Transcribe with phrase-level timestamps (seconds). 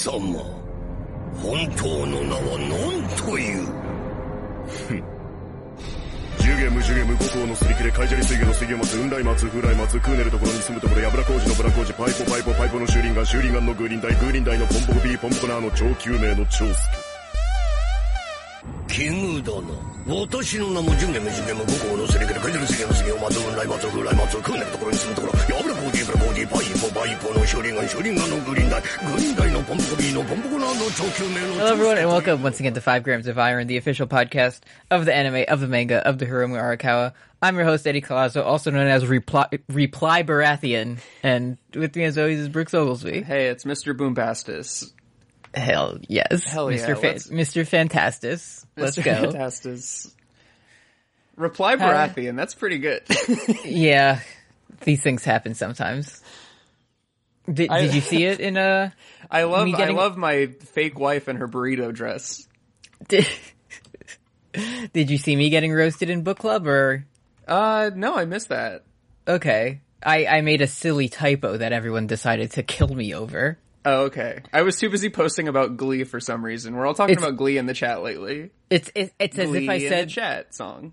[0.00, 0.16] 様。
[1.42, 3.66] 本当の名は何という？
[6.38, 17.09] ジュゲムジュゲム五行のすり切れカイジャリ水魚の水魚松雲来松風来松クーネルところに住むところヤブラ工事のブラ工事パイポパイポパイポのシューリンガンシューリンのグーリンダイグーリンダイのポンポコビーポンポコナーの超救命の長介。
[18.89, 19.73] 奇遇だな
[20.07, 34.61] 私の名もジュゲムジュゲム五行のすり切れカイジャリ水魚の水魚松雲来松風来松クーネルところに住むところヤブラ工事ブラ工事パイポパイポのシューリンガンシューリンガンのグーリンダイグーリンダイのポンポコビーのポンポコナーの超救命の Hello, everyone, and welcome once again to Five Grams of Iron, the official podcast
[34.91, 37.13] of the anime, of the manga, of the Hiromu Arakawa.
[37.41, 42.17] I'm your host, Eddie Colazo, also known as Reply, Reply Baratheon, and with me as
[42.19, 43.23] always is Brooks Oglesby.
[43.23, 43.97] Hey, it's Mr.
[43.97, 44.91] Boombastis.
[45.54, 46.44] Hell yes.
[46.44, 46.94] Hell yeah, Mr.
[47.00, 47.66] Fa- let's- Mr.
[47.66, 48.64] Fantastus.
[48.76, 49.04] Let's Mr.
[49.04, 49.32] go.
[49.32, 50.12] Fantastis.
[51.36, 53.02] Reply Baratheon, that's pretty good.
[53.64, 54.20] yeah,
[54.82, 56.22] these things happen sometimes.
[57.52, 58.92] Did, I- did you see it in a?
[59.30, 62.46] I love getting- I love my fake wife and her burrito dress.
[63.08, 63.26] did,
[64.92, 67.06] did you see me getting roasted in book club or
[67.48, 68.84] Uh no, I missed that.
[69.26, 69.80] okay.
[70.02, 73.58] I, I made a silly typo that everyone decided to kill me over.
[73.84, 74.40] Oh, okay.
[74.52, 76.74] I was too busy posting about Glee for some reason.
[76.76, 78.50] We're all talking It's- about Glee in the chat lately.
[78.68, 80.92] It's it, it's as if I said chat song.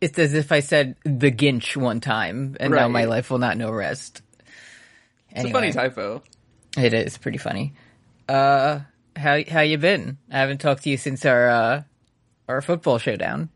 [0.00, 3.56] it's as if I said the Ginch one time, and now my life will not
[3.56, 4.22] know rest.
[5.30, 6.22] It's a funny typo.
[6.76, 7.74] It is pretty funny.
[8.28, 8.80] Uh,
[9.16, 10.18] how how you been?
[10.30, 11.82] I haven't talked to you since our uh
[12.48, 13.48] our football showdown.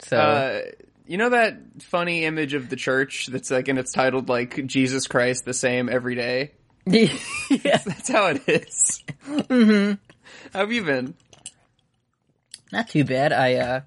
[0.00, 0.62] So Uh
[1.06, 5.06] you know that funny image of the church that's like and it's titled like Jesus
[5.06, 6.52] Christ the same every day?
[6.92, 9.02] Yeah, That's how it is.
[9.26, 9.94] mm-hmm.
[10.52, 11.14] How have you been?
[12.72, 13.32] not too bad.
[13.32, 13.80] I uh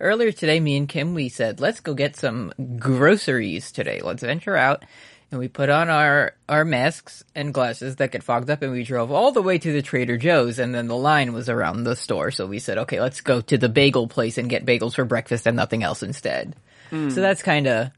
[0.00, 4.00] earlier today, me and Kim we said let's go get some groceries today.
[4.02, 4.84] Let's venture out.
[5.30, 8.82] And we put on our, our masks and glasses that get fogged up and we
[8.82, 11.96] drove all the way to the Trader Joe's and then the line was around the
[11.96, 12.30] store.
[12.30, 15.46] So we said, okay, let's go to the bagel place and get bagels for breakfast
[15.46, 16.56] and nothing else instead.
[16.90, 17.90] So that's kind of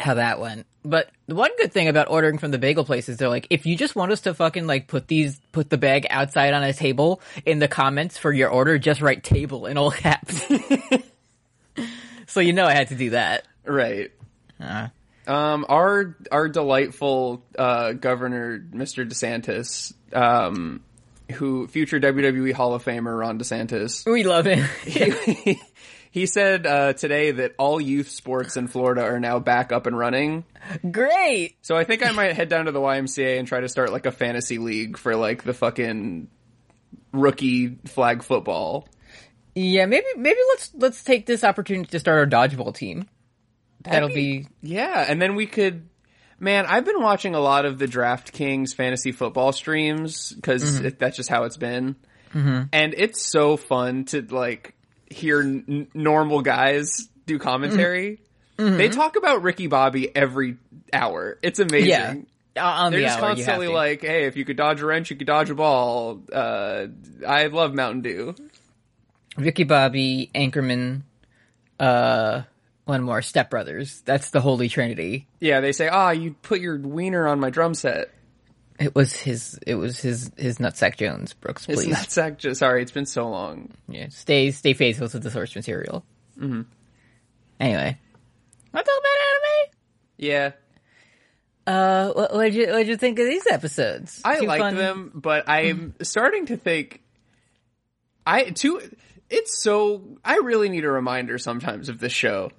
[0.00, 0.66] how that went.
[0.82, 3.66] But the one good thing about ordering from the bagel place is they're like, if
[3.66, 6.72] you just want us to fucking like put these, put the bag outside on a
[6.72, 10.42] table in the comments for your order, just write table in all caps.
[12.26, 13.44] so you know I had to do that.
[13.64, 14.10] Right.
[14.58, 14.88] Uh,
[15.26, 19.06] Um, our our delightful uh, governor, Mr.
[19.08, 20.82] DeSantis, um,
[21.32, 24.66] who future WWE Hall of Famer Ron DeSantis, we love him.
[24.84, 25.60] he,
[26.10, 29.96] he said uh, today that all youth sports in Florida are now back up and
[29.96, 30.44] running.
[30.90, 31.56] Great.
[31.62, 34.06] So I think I might head down to the YMCA and try to start like
[34.06, 36.28] a fantasy league for like the fucking
[37.12, 38.88] rookie flag football.
[39.54, 43.08] Yeah, maybe maybe let's let's take this opportunity to start our dodgeball team.
[43.82, 45.88] That'll be- be Yeah, and then we could.
[46.38, 51.28] Man, I've been watching a lot of the DraftKings fantasy football streams because that's just
[51.28, 51.96] how it's been,
[52.72, 54.74] and it's so fun to like
[55.10, 58.20] hear n- normal guys do commentary.
[58.56, 60.56] They talk about Ricky Bobby every
[60.92, 61.38] hour.
[61.42, 61.88] It's amazing.
[61.88, 62.14] yeah.
[62.56, 65.08] Uh, on They're the just hour, constantly like, "Hey, if you could dodge a wrench,
[65.08, 66.88] you could dodge a ball." Uh,
[67.26, 68.34] I love Mountain Dew.
[69.38, 71.02] Ricky Bobby, Anchorman,
[71.78, 72.42] uh,
[72.84, 74.02] one more, Step Brothers.
[74.04, 75.26] That's the holy trinity.
[75.38, 78.10] Yeah, they say, "Ah, you put your wiener on my drum set."
[78.80, 79.58] It was his.
[79.66, 80.30] It was his.
[80.38, 81.34] His nutsack Jones.
[81.34, 81.92] Brooks, It's please.
[81.92, 83.70] not sack- just Sorry, it's been so long.
[83.88, 86.02] Yeah, stay stay faithful to the source material.
[86.38, 86.62] Mm-hmm.
[87.60, 87.98] Anyway,
[88.72, 89.74] want to talk about anime?
[90.16, 90.52] Yeah,
[91.66, 94.22] Uh, what would you what did you think of these episodes?
[94.24, 97.02] I like them, but I'm starting to think
[98.26, 98.80] I too.
[99.28, 102.50] It's so I really need a reminder sometimes of this show.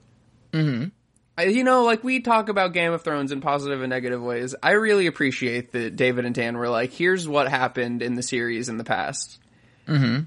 [0.53, 0.89] Mm-hmm.
[1.38, 4.53] I, you know, like we talk about Game of Thrones in positive and negative ways.
[4.62, 8.69] I really appreciate that David and Dan were like, "Here's what happened in the series
[8.69, 9.40] in the past."
[9.88, 10.24] Mm-hmm.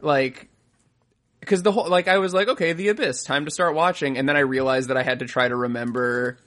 [0.00, 0.48] Like,
[1.40, 4.28] because the whole like I was like, okay, The Abyss, time to start watching, and
[4.28, 6.38] then I realized that I had to try to remember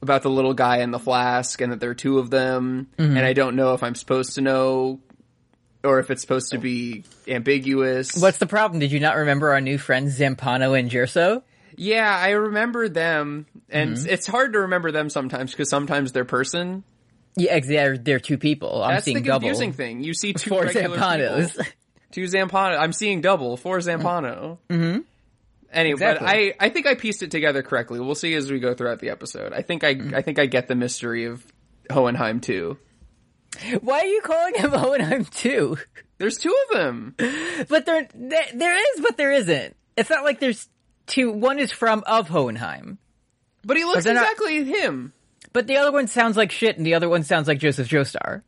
[0.00, 3.20] about the little guy in the flask and that there are two of them and
[3.20, 4.98] I don't know if I'm supposed to know
[5.84, 8.16] or if it's supposed to be ambiguous.
[8.16, 8.80] What's the problem?
[8.80, 11.42] Did you not remember our new friends Zampano and Jerso?
[11.76, 16.84] Yeah, I remember them and it's hard to remember them sometimes because sometimes they're person.
[17.36, 18.82] Yeah, they're, they're two people.
[18.82, 19.40] I'm That's the seeing double.
[19.40, 20.02] confusing thing.
[20.04, 21.50] You see two Four Zampanos.
[21.56, 21.64] people.
[22.10, 22.78] Two Zampano.
[22.78, 23.56] I'm seeing double.
[23.56, 24.58] Four Zampano.
[24.68, 25.00] Mm-hmm.
[25.72, 26.26] Anyway, Exactly.
[26.26, 27.98] but I, I think I pieced it together correctly.
[28.00, 29.54] We'll see as we go throughout the episode.
[29.54, 30.14] I think I Mm-hmm.
[30.14, 31.42] I think I get the mystery of
[31.90, 32.76] Hohenheim too.
[33.80, 35.78] Why are you calling him Hohenheim too?
[36.18, 37.14] There's two of them.
[37.68, 39.76] But there, there, there is, but there isn't.
[39.96, 40.68] It's not like there's
[41.06, 41.30] two.
[41.32, 42.98] One is from of Hohenheim,
[43.64, 45.12] But he looks they're not- exactly him.
[45.52, 48.42] but the other one sounds like shit, and the other one sounds like Joseph Joestar.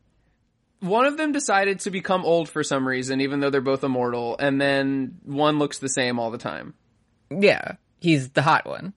[0.81, 4.37] one of them decided to become old for some reason, even though they're both immortal,
[4.39, 6.75] and then one looks the same all the time.
[7.31, 8.93] Yeah, he's the hot one.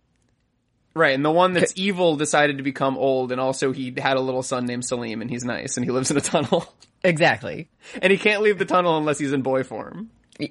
[0.94, 4.20] Right, and the one that's evil decided to become old, and also he had a
[4.20, 7.70] little son named Salim, and he's nice, and he lives in a tunnel, Exactly.
[8.02, 10.10] and he can't leave the tunnel unless he's in boy form.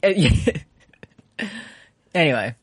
[2.15, 2.55] anyway,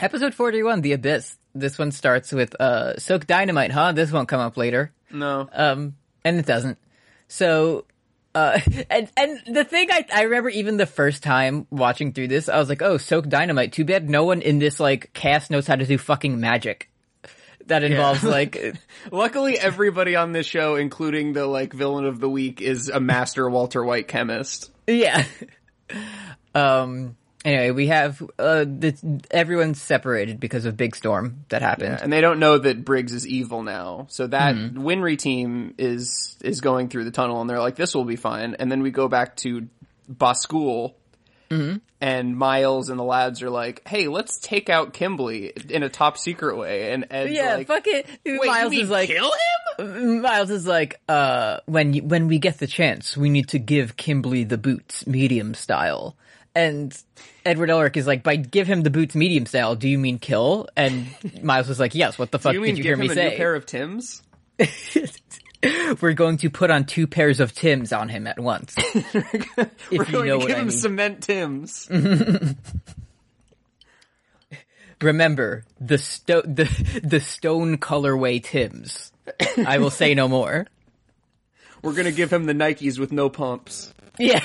[0.00, 1.36] episode 41, The Abyss.
[1.54, 3.92] This one starts with uh Soak Dynamite, huh?
[3.92, 4.92] This won't come up later.
[5.10, 6.78] No, Um and it doesn't.
[7.28, 7.86] So
[8.34, 8.60] uh
[8.90, 12.58] and and the thing I I remember even the first time watching through this, I
[12.58, 13.72] was like, "Oh, Soak Dynamite.
[13.72, 16.88] Too bad no one in this like cast knows how to do fucking magic."
[17.66, 18.76] That involves like
[19.10, 23.50] luckily everybody on this show, including the like villain of the week, is a master
[23.50, 24.70] Walter White chemist.
[24.86, 25.24] yeah.
[26.54, 31.98] um anyway, we have uh this, everyone's separated because of big storm that happened.
[32.02, 34.06] and they don't know that Briggs is evil now.
[34.10, 38.04] So that Winry team is is going through the tunnel, and they're like, "This will
[38.04, 39.68] be fine." And then we go back to
[40.10, 40.94] Baschool,
[42.00, 46.16] and Miles and the lads are like, "Hey, let's take out Kimberly in a top
[46.18, 48.06] secret way." And Ed's Yeah, like, fuck it.
[48.24, 49.30] Wait, Miles is like kill
[49.78, 50.20] him?
[50.22, 53.96] Miles is like, uh, when you, when we get the chance, we need to give
[53.96, 56.16] Kimberly the boots, medium style.
[56.54, 56.96] And
[57.44, 60.68] Edward Elric is like, by give him the boots, medium style, do you mean kill?
[60.76, 61.06] And
[61.42, 62.18] Miles was like, yes.
[62.18, 63.36] What the fuck Do you mean did you give hear him me a say?
[63.36, 64.22] pair of Tims?
[66.00, 68.74] We're going to put on two pairs of Tims on him at once.
[68.78, 69.14] if
[69.90, 70.76] We're you going know to what give I him mean.
[70.78, 71.88] cement Tims.
[75.02, 76.64] Remember the sto- the
[77.02, 79.12] the stone colorway Tims.
[79.66, 80.66] I will say no more.
[81.82, 83.94] We're going to give him the Nikes with no pumps.
[84.18, 84.44] Yeah.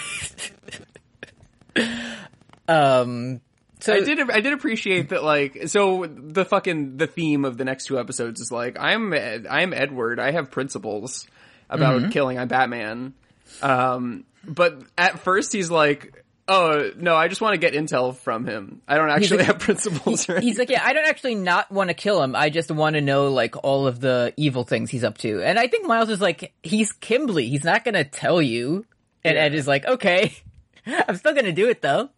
[2.67, 3.41] Um.
[3.81, 4.31] So I did.
[4.31, 5.23] I did appreciate that.
[5.23, 9.73] Like, so the fucking the theme of the next two episodes is like, I'm I'm
[9.73, 10.19] Edward.
[10.19, 11.27] I have principles
[11.69, 12.09] about Mm-hmm.
[12.11, 12.39] killing.
[12.39, 13.13] I'm Batman.
[13.61, 18.45] Um, but at first he's like, oh no, I just want to get intel from
[18.47, 18.81] him.
[18.87, 20.25] I don't actually like- have principles.
[20.25, 22.33] He's like, yeah, I don't actually not want to kill him.
[22.35, 25.43] I just want to know like all of the evil things he's up to.
[25.43, 27.47] And I think Miles is like, he's Kimberly.
[27.49, 28.85] He's not gonna tell you.
[29.23, 30.33] And Ed is like, okay,
[30.85, 32.09] I'm still gonna do it though.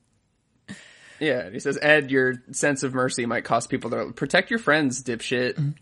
[1.19, 4.59] Yeah, and he says, Ed, your sense of mercy might cost people their protect your
[4.59, 5.73] friends, dipshit.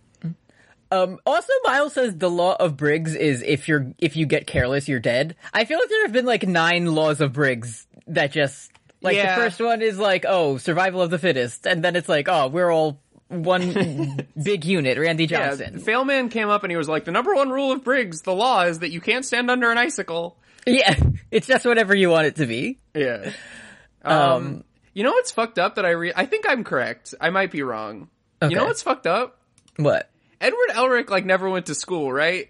[0.91, 4.87] Um, also, Miles says the law of Briggs is if you're if you get careless,
[4.87, 5.35] you're dead.
[5.53, 8.71] I feel like there have been like nine laws of Briggs that just
[9.01, 9.35] like Yeah.
[9.35, 12.47] the first one is like oh survival of the fittest, and then it's like oh
[12.47, 15.81] we're all one big unit, Randy Yeah, Johnson.
[15.81, 18.61] Failman came up and he was like, the number one rule of Briggs, the law
[18.61, 20.37] is that you can't stand under an icicle.
[20.67, 20.95] Yeah,
[21.31, 22.77] it's just whatever you want it to be.
[22.93, 23.31] Yeah.
[24.03, 24.63] Um,
[24.95, 27.13] you know what's fucked up that I re- I think I'm correct.
[27.21, 28.09] I might be wrong.
[28.41, 28.51] Okay.
[28.51, 29.37] You know what's fucked up?
[29.77, 30.09] What?
[30.41, 32.49] Edward Elric like never went to school, right?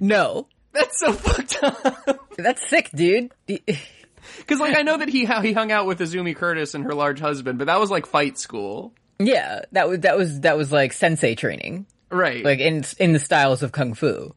[0.00, 2.20] No, That's so fucked up.
[2.36, 3.32] that's sick, dude.
[3.46, 6.94] Because like I know that he how he hung out with Izumi Curtis and her
[6.94, 10.70] large husband, but that was like fight school, yeah, that was that was that was
[10.70, 12.44] like sensei training, right?
[12.44, 14.34] like in in the styles of kung fu.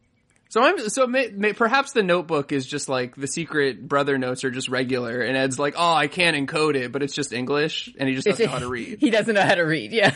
[0.52, 4.44] So I'm so may, may, perhaps the notebook is just like the secret brother notes
[4.44, 7.90] are just regular, and Ed's like, oh, I can't encode it, but it's just English,
[7.98, 8.98] and he just doesn't know how to read.
[9.00, 9.92] He doesn't know how to read.
[9.92, 10.14] Yeah.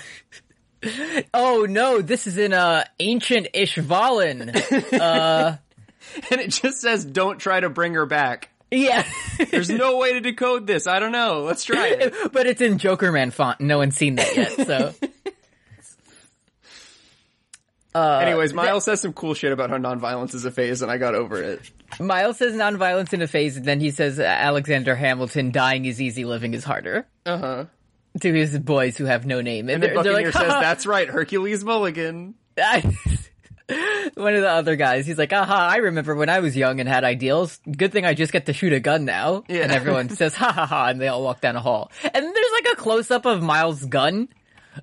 [1.32, 4.54] oh no, this is in uh, ancient Ishvalan.
[6.30, 8.50] and it just says, don't try to bring her back.
[8.70, 9.06] yeah.
[9.50, 10.86] There's no way to decode this.
[10.86, 11.44] I don't know.
[11.44, 12.14] Let's try it.
[12.34, 13.62] but it's in Jokerman font.
[13.62, 14.66] No one's seen that yet.
[14.66, 14.94] So
[18.20, 21.14] Anyways, Miles says some cool shit about how nonviolence is a phase, and I got
[21.14, 21.70] over it.
[22.00, 26.24] Miles says nonviolence in a phase, and then he says Alexander Hamilton dying is easy,
[26.24, 27.06] living is harder.
[27.24, 27.64] Uh huh.
[28.20, 30.60] To his boys who have no name, and, And they're Buccaneer like, says, "Ha, ha."
[30.60, 32.34] "That's right, Hercules Mulligan."
[34.14, 36.88] One of the other guys, he's like, aha, I remember when I was young and
[36.88, 37.60] had ideals.
[37.68, 39.42] Good thing I just get to shoot a gun now.
[39.48, 39.62] Yeah.
[39.62, 41.90] And everyone says, ha ha ha, and they all walk down a hall.
[42.04, 44.28] And there's like a close up of Miles' gun.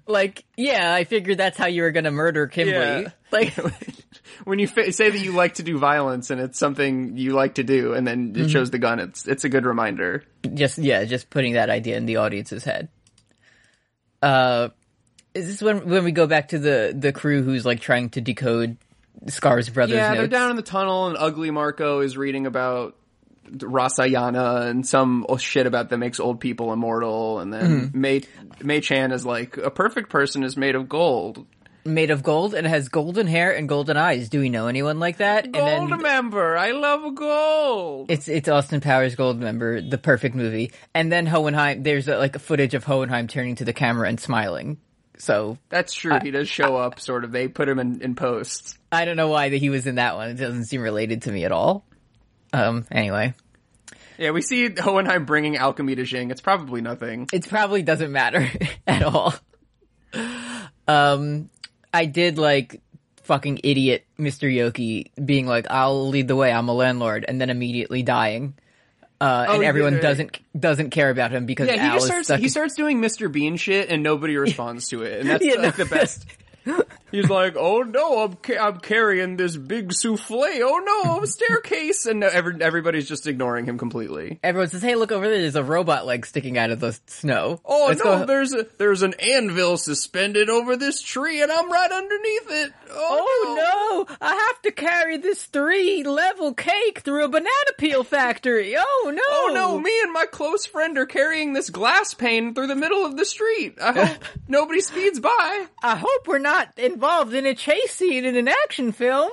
[0.07, 3.03] Like, yeah, I figured that's how you were gonna murder Kimberly.
[3.03, 3.09] Yeah.
[3.31, 3.53] Like,
[4.45, 7.55] When you fa- say that you like to do violence and it's something you like
[7.55, 8.43] to do, and then Mm-hmm.
[8.45, 10.23] it shows the gun, it's it's a good reminder.
[10.53, 12.89] just, yeah, just putting that idea in the audience's head.
[14.21, 14.69] Uh,
[15.33, 18.21] is this when, when we go back to the, the crew who's like trying to
[18.21, 18.77] decode
[19.27, 20.17] Scar's brother's Yeah, notes?
[20.19, 22.95] they're down in the tunnel, and Ugly Marco is reading about
[23.51, 28.01] Rasayana and some shit about that makes old people immortal, and then Mm-hmm.
[28.01, 28.21] Mei
[28.61, 31.45] Mei Chan is like, a perfect person is made of gold.
[31.85, 34.29] Made of gold and has golden hair and golden eyes.
[34.29, 35.51] Do we know anyone like that?
[35.51, 38.09] Gold and then member, I love gold.
[38.09, 40.71] It's it's Austin Powers Gold Member, the perfect movie.
[40.93, 44.17] And then Hohenheim, there's uh like a footage of Hohenheim turning to the camera and
[44.19, 44.77] smiling.
[45.17, 46.17] So That's true.
[46.23, 47.31] he does show up, sort of.
[47.31, 48.77] They put him in, in post.
[48.91, 50.29] I don't know why that he was in that one.
[50.29, 51.85] It doesn't seem related to me at all.
[52.53, 53.33] Um, anyway,
[54.17, 56.31] Yeah, we see Hohenheim bringing alchemy to Xing.
[56.31, 57.27] It's probably nothing.
[57.33, 58.47] it probably doesn't matter
[58.87, 59.33] at all.
[60.87, 61.49] Um,
[61.93, 62.81] I did like
[63.23, 64.53] fucking idiot Mr.
[64.53, 66.51] Yoki being like, "I'll lead the way.
[66.51, 68.55] I'm a landlord," and then immediately dying.
[69.21, 70.01] Uh, Oh, and yeah, everyone right.
[70.01, 72.99] doesn't doesn't care about him because Yeah, he Al just is starts he starts doing
[73.01, 73.31] Mr.
[73.31, 75.83] Bean shit and nobody responds to it, and that's Yeah, like no.
[75.85, 76.25] the best.
[77.11, 80.43] He's like, "Oh no, I'm ca- I'm carrying this big souffle.
[80.63, 84.39] Oh no, a staircase," and every, everybody's just ignoring him completely.
[84.43, 85.39] Everyone says, "Hey, look over there!
[85.39, 88.65] There's a robot leg sticking out of the snow." Oh Let's no, go- there's a
[88.79, 92.73] there's an anvil suspended over this tree, and I'm right underneath it.
[92.91, 94.15] Oh, Oh no!
[94.21, 98.75] I have to carry this three level cake through a banana peel factory.
[98.77, 99.21] Oh no!
[99.27, 103.05] Oh no, me and my close friend are carrying this glass pane through the middle
[103.05, 103.77] of the street.
[103.79, 105.65] I hope nobody speeds by.
[105.83, 109.31] I hope we're not involved in a chase scene in an action film.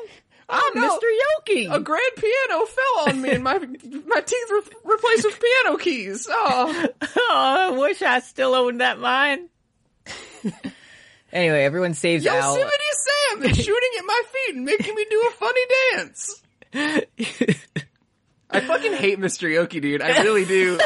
[0.52, 0.98] Oh, I'm no.
[0.98, 1.04] Mr.
[1.04, 1.74] Yoki.
[1.74, 3.58] A grand piano fell on me and my
[4.06, 6.26] my teeth were replaced with piano keys.
[6.28, 6.86] Oh,
[7.16, 9.48] oh, I wish I still owned that mine.
[11.32, 12.34] anyway, everyone saves Al.
[12.34, 15.60] Yosemite Sam is shooting at my feet and making me do a funny
[15.92, 16.42] dance.
[18.52, 19.48] I fucking hate Mr.
[19.48, 20.02] Yoki, dude.
[20.02, 20.78] I really do.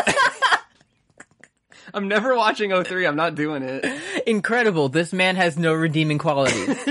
[1.96, 3.06] I'm never watching 03.
[3.06, 3.84] I'm not doing it.
[4.26, 4.88] Incredible.
[4.88, 6.76] This man has no redeeming qualities.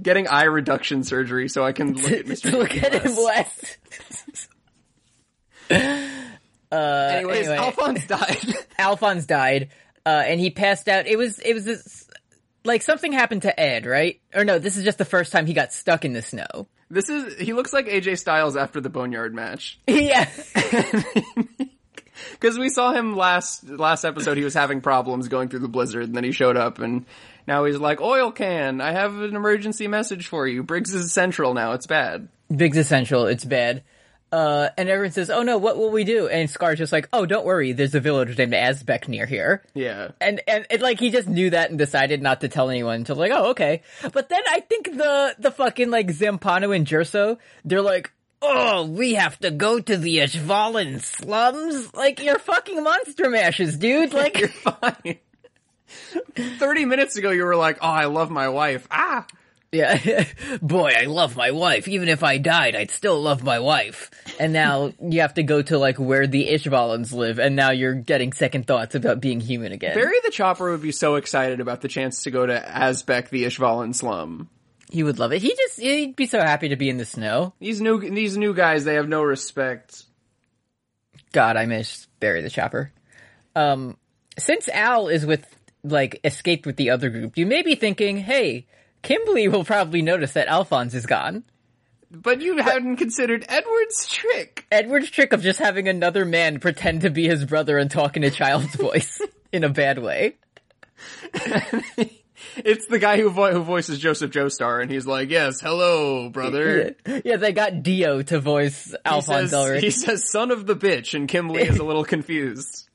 [0.00, 2.52] Getting eye reduction surgery so I can look at Mr.
[2.52, 3.76] Look at him less.
[5.70, 5.74] uh,
[6.74, 7.56] Anyways, anyway.
[7.56, 8.54] Alphonse died.
[8.78, 9.70] Alphonse died,
[10.06, 11.06] uh, and he passed out.
[11.08, 12.08] It was, it was this,
[12.64, 14.20] like something happened to Ed, right?
[14.34, 16.68] Or no, this is just the first time he got stuck in the snow.
[16.90, 19.78] This is he looks like AJ Styles after the Boneyard match.
[19.86, 20.28] yeah.
[22.32, 26.04] Because we saw him last last episode, he was having problems going through the blizzard,
[26.04, 27.06] and then he showed up, and
[27.46, 30.62] now he's like, "Oil can, I have an emergency message for you.
[30.62, 31.72] Briggs is central now.
[31.72, 33.26] It's bad." Big's essential.
[33.26, 33.82] It's bad.
[34.30, 37.24] Uh, and everyone says, "Oh no, what will we do?" And Scar's just like, "Oh,
[37.24, 37.72] don't worry.
[37.72, 41.48] There's a village named Azbek near here." Yeah, And and it, like he just knew
[41.50, 43.82] that and decided not to tell anyone until like, "Oh, okay."
[44.12, 49.14] But then I think the the fucking like Zampano and Jerso, they're like, "Oh, we
[49.14, 54.12] have to go to the Ishvalan slums." Like you're fucking monster mashes, dude.
[54.12, 55.18] Like you're fine.
[56.58, 59.26] Thirty minutes ago, you were like, "Oh, I love my wife." Ah,
[59.70, 60.24] Yeah.
[60.62, 61.88] Boy, I love my wife.
[61.88, 64.10] Even if I died, I'd still love my wife.
[64.40, 67.94] And now you have to go to like where the Ishvalans live, and now you're
[67.94, 69.94] getting second thoughts about being human again.
[69.94, 73.44] Barry the Chopper would be so excited about the chance to go to Azbek, the
[73.44, 74.48] Ishvalan slum.
[74.90, 75.42] he would love it.
[75.42, 77.52] He just he'd be so happy to be in the snow.
[77.60, 80.04] These new these new guys, they have no respect.
[81.32, 82.90] God, I miss Barry the Chopper.
[83.54, 83.98] Um,
[84.38, 85.44] since Al is with
[85.84, 88.66] like escaped with the other group, you may be thinking, hey,
[89.02, 91.44] Kimberly will probably notice that Alphonse is gone.
[92.10, 94.64] But you hadn't considered Edward's trick.
[94.72, 98.24] Edward's trick of just having another man pretend to be his brother and talk in
[98.24, 99.20] a child's voice
[99.52, 100.36] in a bad way.
[102.56, 106.94] It's the guy who vo- who voices Joseph Joestar, and he's like, "Yes, hello, brother."
[107.24, 109.80] Yeah, they got Dio to voice Alphonse Elric.
[109.80, 112.87] he says, "Son of the bitch," and Kimberly is a little confused.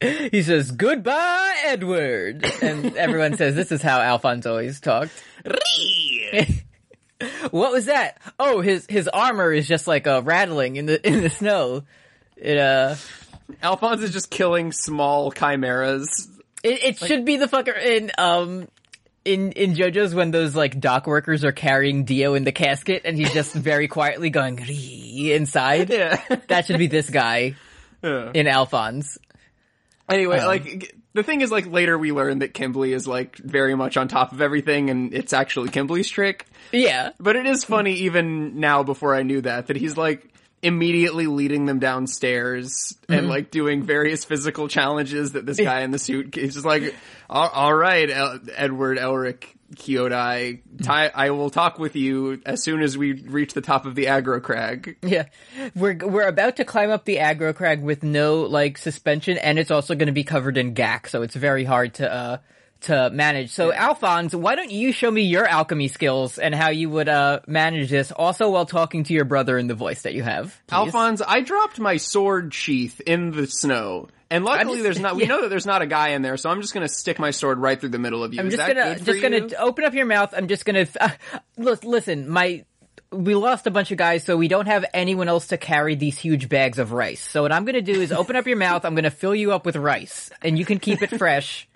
[0.30, 5.12] He says, "Goodbye, Edward," and everyone says, "This is how Alphonse always talked."
[7.50, 8.18] What was that?
[8.38, 11.84] Oh, his his armor is just like uh, rattling in the in the snow.
[12.36, 12.96] It uh,
[13.62, 16.28] Alphonse is just killing small chimeras.
[16.62, 18.68] it, it should be the fucker in um.
[19.24, 23.16] In, in JoJo's when those like dock workers are carrying Dio in the casket and
[23.16, 25.90] he's just very quietly going inside.
[25.90, 26.22] Yeah.
[26.46, 27.56] That should be this guy
[28.04, 28.30] Yeah.
[28.34, 29.18] in Alphonse.
[30.08, 33.74] Anyway, Um, like the thing is, like later we learn that Kimberly is like very
[33.74, 36.46] much on top of everything, and it's actually Kimberly's trick.
[36.72, 37.10] Yeah.
[37.18, 40.28] But it is funny, even now before I knew that, that he's like
[40.62, 43.12] immediately leading them downstairs Mm-hmm.
[43.14, 46.94] and like doing various physical challenges that this guy in the suit he's just like,
[47.30, 49.44] all, all right, El- Edward Elric
[49.74, 53.94] Kyodai, ti- I will talk with you as soon as we reach the top of
[53.94, 54.96] the aggro crag.
[55.02, 55.26] Yeah,
[55.74, 59.70] we're we're about to climb up the aggro crag with no like suspension, and it's
[59.70, 62.38] also going to be covered in gack, so it's very hard to uh
[62.82, 63.50] to manage.
[63.50, 67.40] So Alphonse, why don't you show me your alchemy skills and how you would uh
[67.46, 70.60] manage this, also while talking to your brother in the voice that you have?
[70.66, 70.76] please?
[70.76, 74.08] Alphonse, I dropped my sword sheath in the snow.
[74.30, 75.28] And luckily just- there's not, we yeah.
[75.28, 77.58] know that there's not a guy in there, so I'm just gonna stick my sword
[77.58, 78.40] right through the middle of you.
[78.40, 79.56] I'm Is just gonna just gonna you?
[79.58, 80.34] open up your mouth.
[80.36, 81.10] I'm just gonna uh,
[81.56, 82.28] listen.
[82.28, 82.64] My
[83.12, 86.18] we lost a bunch of guys, so we don't have anyone else to carry these
[86.18, 87.22] huge bags of rice.
[87.22, 88.84] So what I'm gonna do is open up your mouth.
[88.84, 91.68] I'm gonna fill you up with rice, and you can keep it fresh.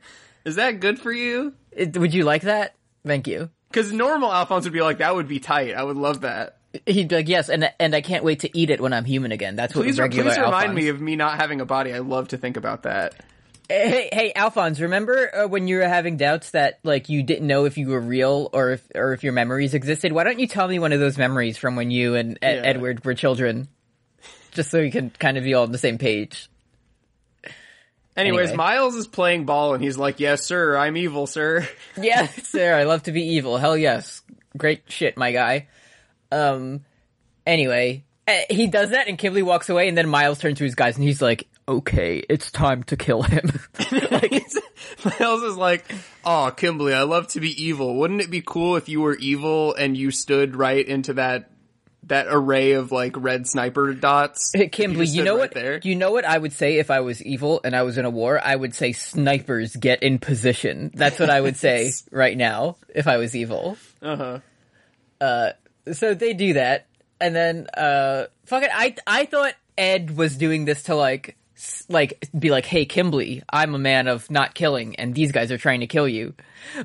[0.45, 1.55] Is that good for you?
[1.71, 2.75] It, would you like that?
[3.07, 3.51] Thank you.
[3.71, 5.75] Because normal Alphonse would be like, that would be tight.
[5.75, 6.57] I would love that.
[6.87, 9.33] He'd be like, yes, and and I can't wait to eat it when I'm human
[9.33, 9.57] again.
[9.57, 11.93] That's what Please, regular please remind Alphonse- me of me not having a body.
[11.93, 13.15] I love to think about that.
[13.69, 17.67] Hey, hey, Alphonse, remember uh, when you were having doubts that like you didn't know
[17.67, 20.13] if you were real or if or if your memories existed?
[20.13, 22.63] Why don't you tell me one of those memories from when you and Ed- Yeah.
[22.63, 23.69] Edward were children,
[24.53, 26.49] just so we can kind of be all on the same page?
[28.17, 28.57] Anyways, Anyway.
[28.57, 31.67] Miles is playing ball and he's like, yes, sir, I'm evil, sir.
[31.97, 33.57] Yes, sir, I love to be evil.
[33.57, 34.23] Hell yes,
[34.57, 35.69] great shit, my guy.
[36.33, 36.85] Um,
[37.47, 40.75] anyway, eh, he does that, and Kimberly walks away, and then Miles turns to his
[40.75, 43.61] guys, and he's like, "Okay, it's time to kill him."
[44.11, 44.43] like,
[45.21, 45.85] Miles is like,
[46.25, 47.97] oh, Kimberly, I love to be evil.
[47.97, 51.51] Wouldn't it be cool if you were evil and you stood right into that,
[52.05, 54.53] that array of like red sniper dots?
[54.55, 55.55] Hey, Kimberly, just you, know right what?
[55.55, 55.81] there.
[55.83, 58.11] You know what I would say if I was evil and I was in a
[58.11, 58.41] war?
[58.43, 60.91] I would say snipers get in position.
[60.95, 63.77] That's what I would say right now if I was evil.
[64.03, 64.41] Uh-huh.
[65.93, 66.87] So they do that,
[67.21, 68.71] and then uh, fuck it.
[68.73, 71.37] I I thought Ed was doing this to like
[71.89, 75.59] like be like, hey, Kimberly, I'm a man of not killing, and these guys are
[75.59, 76.35] trying to kill you.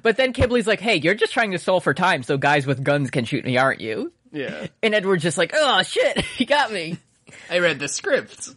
[0.01, 2.83] But then Kimberly's like, hey, you're just trying to stall for time, so guys with
[2.83, 4.11] guns can shoot me, aren't you?
[4.31, 4.67] Yeah.
[4.83, 6.97] And Edward's just like, oh shit, he got me.
[7.49, 8.49] I read the script.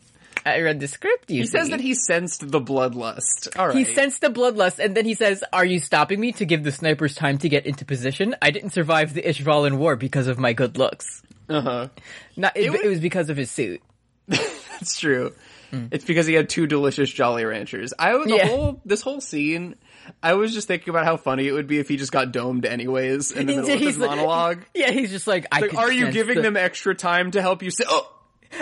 [0.57, 1.31] I read the script.
[1.31, 3.57] You He says that he sensed the bloodlust.
[3.59, 3.77] All right.
[3.77, 6.73] He sensed the bloodlust, and then he says, "Are you stopping me to give the
[6.73, 8.35] snipers time to get into position?
[8.43, 11.23] I didn't survive the Ishvalan war because of my good looks.
[11.49, 11.89] uh-huh.
[12.37, 13.81] Not, it, would- it was because of his suit.
[14.29, 15.35] That's true.
[15.71, 17.93] It's because he had two delicious Jolly Ranchers.
[17.99, 18.25] I the.
[18.37, 18.47] Yeah.
[18.49, 19.75] whole this whole scene.
[20.23, 22.65] I was just thinking about how funny it would be if he just got domed
[22.65, 24.65] anyways in the middle of his like- monologue.
[24.75, 27.63] Yeah, he's just like, I Like, are you giving the- them extra time to help
[27.63, 27.85] you say?
[27.87, 28.11] Oh,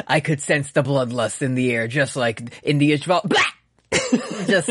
[0.06, 3.22] I could sense the bloodlust in the air, just like in the Ishval.
[3.24, 3.42] Blah!
[4.46, 4.70] just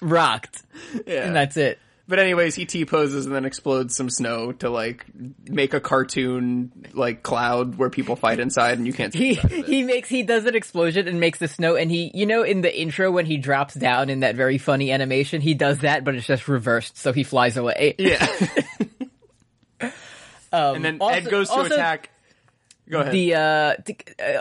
[0.00, 0.62] rocked,
[1.06, 1.26] yeah.
[1.26, 1.78] and that's it.
[2.08, 5.06] but anyways, he T poses and then explodes some snow to like
[5.48, 9.18] make a cartoon like cloud where people fight inside and you can't see.
[9.18, 9.64] He inside of it.
[9.66, 12.60] he makes he does an explosion and makes the snow, and he you know in
[12.62, 16.14] the intro when he drops down in that very funny animation, he does that, but
[16.16, 17.94] it's just reversed, so he flies away.
[17.98, 18.26] yeah.
[20.54, 22.10] Um, and then also- Ed goes to also, attack.
[22.92, 23.12] Go ahead.
[23.12, 23.74] The uh, uh,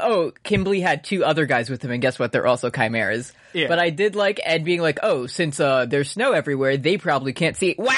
[0.02, 2.34] oh, Kimberly had two other guys with him, and guess what?
[2.34, 3.32] They're also chimeras.
[3.54, 3.70] Yeah.
[3.70, 7.32] But I did like Ed being like, "Oh, since uh, there's snow everywhere, they probably
[7.32, 7.94] can't see." Wah!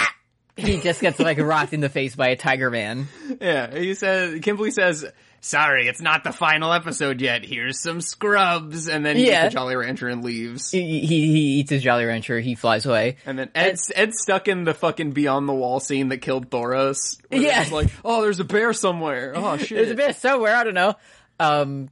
[0.55, 3.07] He just gets like rocked in the face by a tiger man.
[3.41, 5.03] Yeah, he says, Kimberly says,
[5.43, 7.43] sorry, it's not the final episode yet.
[7.45, 8.87] Here's some scrubs.
[8.87, 9.43] And then he Yeah.
[9.43, 10.71] gets the Jolly Rancher and leaves.
[10.71, 12.39] He, he he eats his Jolly Rancher.
[12.39, 13.17] He flies away.
[13.25, 17.19] And then Ed's, Ed's stuck in the fucking Beyond the Wall scene that killed Thoros.
[17.29, 17.59] Yeah.
[17.59, 19.33] just like, oh, there's a bear somewhere.
[19.35, 19.69] Oh, shit.
[19.77, 20.55] There's a bear somewhere.
[20.55, 20.95] I don't know.
[21.39, 21.89] Um,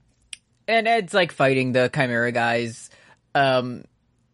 [0.68, 2.90] and Ed's like fighting the Chimera guys.
[3.36, 3.84] Um,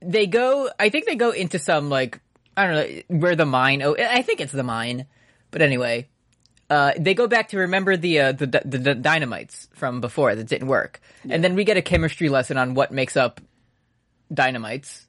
[0.02, 0.70] they go.
[0.80, 2.20] I think they go into some like
[2.56, 2.76] I don't
[3.10, 3.82] know where the mine.
[3.82, 5.06] Oh, I think it's the mine.
[5.50, 6.08] But anyway,
[6.70, 10.48] uh, they go back to remember the uh, the, the the dynamites from before that
[10.48, 11.00] didn't work,
[11.30, 13.42] and then we get a chemistry lesson on what makes up
[14.34, 15.06] dynamites.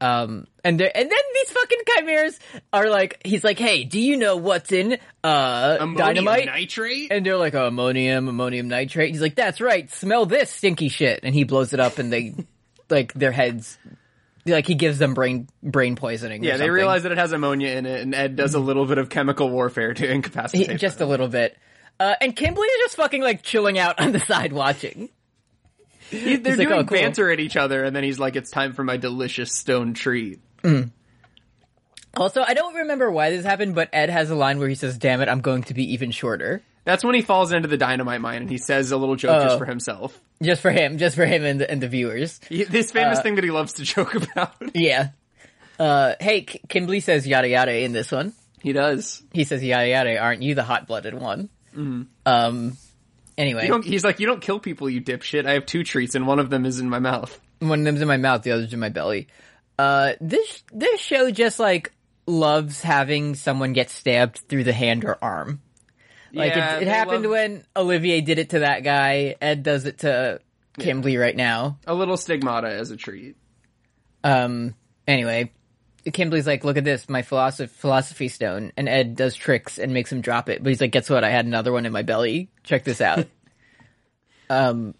[0.00, 2.40] Um, and there, and then these fucking chimeras
[2.72, 6.46] are like, he's like, hey, do you know what's in uh Ammonium dynamite?
[6.46, 7.10] nitrate?
[7.10, 9.12] And they're like, oh, ammonium, ammonium nitrate.
[9.12, 9.90] He's like, that's right.
[9.90, 11.20] Smell this stinky shit.
[11.22, 12.34] And he blows it up and they,
[12.90, 13.78] like, their heads,
[14.46, 16.42] like, he gives them brain, brain poisoning.
[16.44, 18.86] or yeah, they realize that it has ammonia in it, and Ed does a little
[18.86, 21.08] bit of chemical warfare to incapacitate He- just them.
[21.08, 21.56] a little bit.
[22.00, 25.08] Uh, and Kimberly is just fucking, like, chilling out on the side watching.
[26.10, 28.36] He- They're He's like, doing "Oh, cool." banter at each other, and then he's like,
[28.36, 30.40] it's time for my delicious stone treat.
[32.16, 34.96] Also, I don't remember why this happened, but Ed has a line where he says,
[34.98, 36.62] damn it, I'm going to be even shorter.
[36.84, 39.54] That's when he falls into the dynamite mine, and he says a little joke just
[39.56, 39.58] Oh.
[39.58, 40.20] for himself.
[40.42, 42.40] Just for him, just for him and the, and the viewers.
[42.48, 44.54] He- this famous Uh, thing that he loves to joke about.
[44.74, 45.08] Yeah.
[45.78, 48.32] Uh, hey, K- Kimberly says yada yada in this one.
[48.60, 49.22] he does.
[49.32, 51.48] He says yada yada, aren't you the hot blooded one?
[52.26, 52.76] Um,
[53.36, 53.70] anyway.
[53.84, 55.46] He's like, you don't kill people, you dipshit.
[55.46, 57.40] I have two treats, and one of them is in my mouth.
[57.60, 59.28] One of them's in my mouth, the other's in my belly.
[59.78, 61.92] Uh, this this show just like
[62.26, 65.60] loves having someone get stabbed through the hand or arm.
[66.34, 69.36] Like Yeah, it, it happened love- when Olivier did it to that guy.
[69.40, 70.40] Ed does it to
[70.78, 71.78] Kimberly right now.
[71.86, 73.36] a little stigmata as a treat.
[74.22, 74.74] Um.
[75.06, 75.52] Anyway,
[76.12, 80.10] Kimberly's like, "Look at this, my philosophy philosophy stone," and Ed does tricks and makes
[80.10, 80.62] him drop it.
[80.62, 81.24] But he's like, "Guess what?
[81.24, 82.50] I had another one in my belly.
[82.62, 83.26] Check this out."
[84.50, 84.94] um.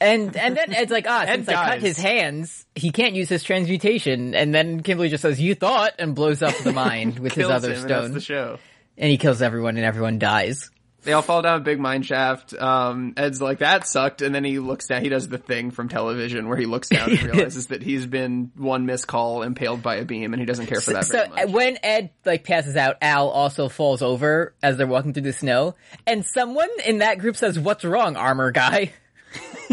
[0.00, 3.42] And and then Ed's like, ah, since I cut his hands, he can't use his
[3.42, 4.34] transmutation.
[4.34, 7.68] And then Kimberly just says, "You thought," and blows up the mine with his other
[7.68, 8.58] him, and that's stone, the show.
[8.96, 10.70] And he kills everyone, and everyone dies.
[11.04, 12.54] They all fall down a big mine shaft.
[12.54, 14.22] Um, Ed's like, that sucked.
[14.22, 17.10] And then he looks down, he does the thing from television where he looks down
[17.10, 20.64] and realizes that he's been one missed call impaled by a beam and he doesn't
[20.64, 21.48] care for that So very much.
[21.50, 25.74] when Ed like passes out, Al also falls over as they're walking through the snow,
[26.06, 28.92] and someone in that group says, "What's wrong, armor guy?"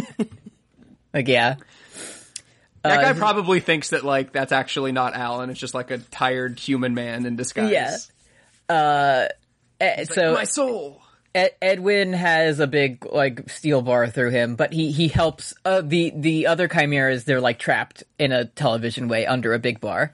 [1.13, 1.55] like, yeah,
[2.83, 5.91] that uh, guy probably thinks that like, that's actually not Al and it's just like
[5.91, 7.71] a tired human man in disguise.
[7.71, 7.95] Yeah.
[8.71, 9.27] Uh,
[9.79, 11.01] eh, Like, so my soul.
[11.33, 15.81] Ed- Edwin has a big like steel bar through him, but he he helps uh,
[15.81, 17.23] the the other chimeras.
[17.23, 20.13] They're like trapped in a television way under a big bar,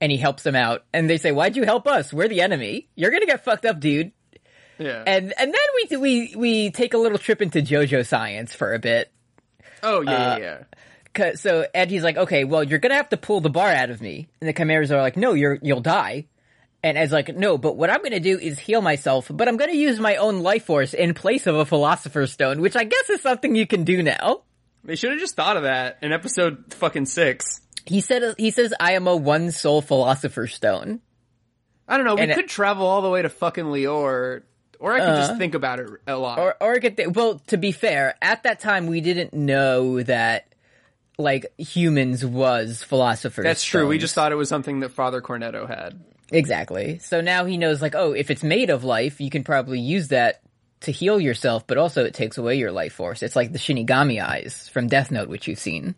[0.00, 0.84] and he helps them out.
[0.92, 2.12] And they say, "Why'd you help us?
[2.12, 2.88] We're the enemy.
[2.94, 4.12] You're gonna get fucked up, dude."
[4.78, 5.02] Yeah.
[5.06, 8.78] And and then we we we take a little trip into JoJo science for a
[8.78, 9.10] bit.
[9.82, 10.58] oh, yeah, uh, yeah,
[11.18, 11.32] yeah.
[11.34, 14.00] So Ed, he's like, "Okay, well, you're gonna have to pull the bar out of
[14.00, 16.26] me." And the chimeras are like, "No, you're you'll die."
[16.84, 19.72] And as like, "No, but what I'm gonna do is heal myself, but I'm gonna
[19.72, 23.20] use my own life force in place of a philosopher's stone, which I guess is
[23.20, 24.42] something you can do now."
[24.84, 27.60] They should have just thought of that in episode fucking six.
[27.86, 31.00] He said he says I am a one soul philosopher's stone.
[31.86, 32.14] I don't know.
[32.16, 34.42] We And it- could travel all the way to fucking Lior,
[34.80, 35.38] or I could just uh-huh.
[35.38, 36.38] think about it a lot.
[36.38, 40.52] Or or get the, well, to be fair, at that time we didn't know that
[41.18, 43.44] like humans was philosophers.
[43.44, 43.86] That's true.
[43.86, 46.00] We just thought it was something that Father Cornetto had.
[46.32, 46.98] Exactly.
[46.98, 50.08] So now he knows like, oh, if it's made of life, you can probably use
[50.08, 50.40] that
[50.80, 53.22] to heal yourself, but also it takes away your life force.
[53.22, 55.94] It's like the Shinigami eyes from Death Note, which you've seen.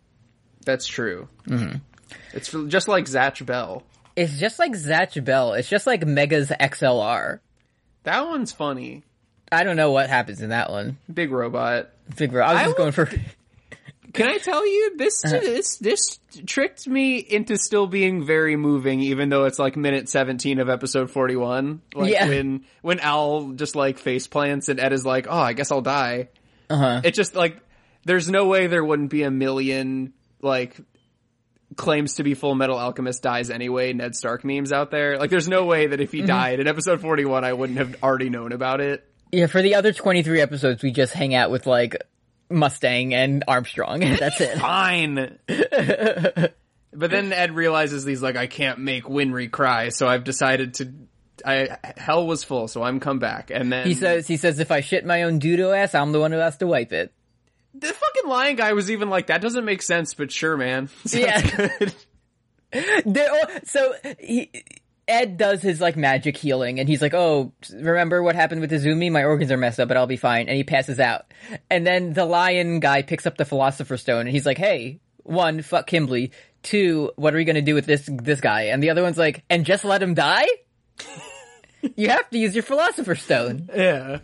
[0.64, 1.29] That's true.
[1.49, 1.77] Mm-hmm.
[2.33, 3.83] It's just like Zatch Bell.
[4.16, 5.55] It's just like Zatch Bell.
[5.55, 7.40] It's just like Megas XLR.
[8.05, 9.03] That one's funny.
[9.51, 10.99] I don't know what happens in that one.
[11.12, 11.90] Big robot.
[12.16, 12.51] Big robot.
[12.51, 13.11] I was I just going for
[14.14, 15.20] Can I tell you this?
[15.22, 20.59] This this tricked me into still being very moving, even though it's like minute seventeen
[20.61, 21.83] of episode forty one.
[21.94, 22.29] Like Yeah.
[22.29, 25.81] when when Al just like face plants and Ed is like, "Oh, I guess I'll
[25.83, 26.29] die."
[26.70, 27.03] uh-huh.
[27.05, 27.59] It just like
[28.05, 30.77] there's no way there wouldn't be a million like
[31.77, 33.92] claims to be Full Metal Alchemist dies anyway.
[33.92, 35.18] Ned Stark memes out there.
[35.18, 37.96] Like, there's no way that if he died in episode forty one, I wouldn't have
[38.03, 39.05] already known about it.
[39.33, 41.96] Yeah, for the other 23 episodes, we just hang out with like
[42.54, 44.00] Mustang and Armstrong.
[44.18, 44.58] That's it.
[44.58, 45.38] Fine.
[45.46, 50.92] but then Ed realizes he's like, I can't make Winry cry, so I've decided to.
[51.44, 53.50] I hell was full, so I'm come back.
[53.50, 56.20] And then He says, he says, if I shit my own doodle ass, I'm the
[56.20, 57.12] one who has to wipe it.
[57.74, 60.88] the fucking lion guy was even like, that doesn't make sense, but sure, man.
[61.04, 61.40] Sounds Yeah.
[61.66, 61.94] good.
[63.04, 64.50] There- oh, so he,
[65.06, 69.10] Ed does his like magic healing, and he's like, "Oh, remember what happened with Izumi?
[69.10, 71.26] My organs are messed up, but I'll be fine." And he passes out.
[71.70, 75.62] And then the lion guy picks up the Philosopher's Stone, and he's like, "Hey, one,
[75.62, 76.32] fuck Kimberly.
[76.62, 79.44] Two, what are we gonna do with this this guy?" And the other one's like,
[79.50, 80.46] "And just let him die."
[81.96, 83.68] you have to use your Philosopher's Stone.
[83.74, 84.20] Yeah.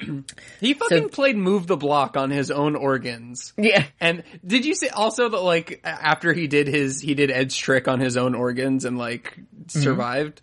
[0.60, 3.52] he fucking played move the block on his own organs.
[3.56, 3.84] Yeah.
[4.00, 7.88] And did you see also that like after he did his he did Ed's trick
[7.88, 9.38] on his own organs and like
[9.68, 10.40] survived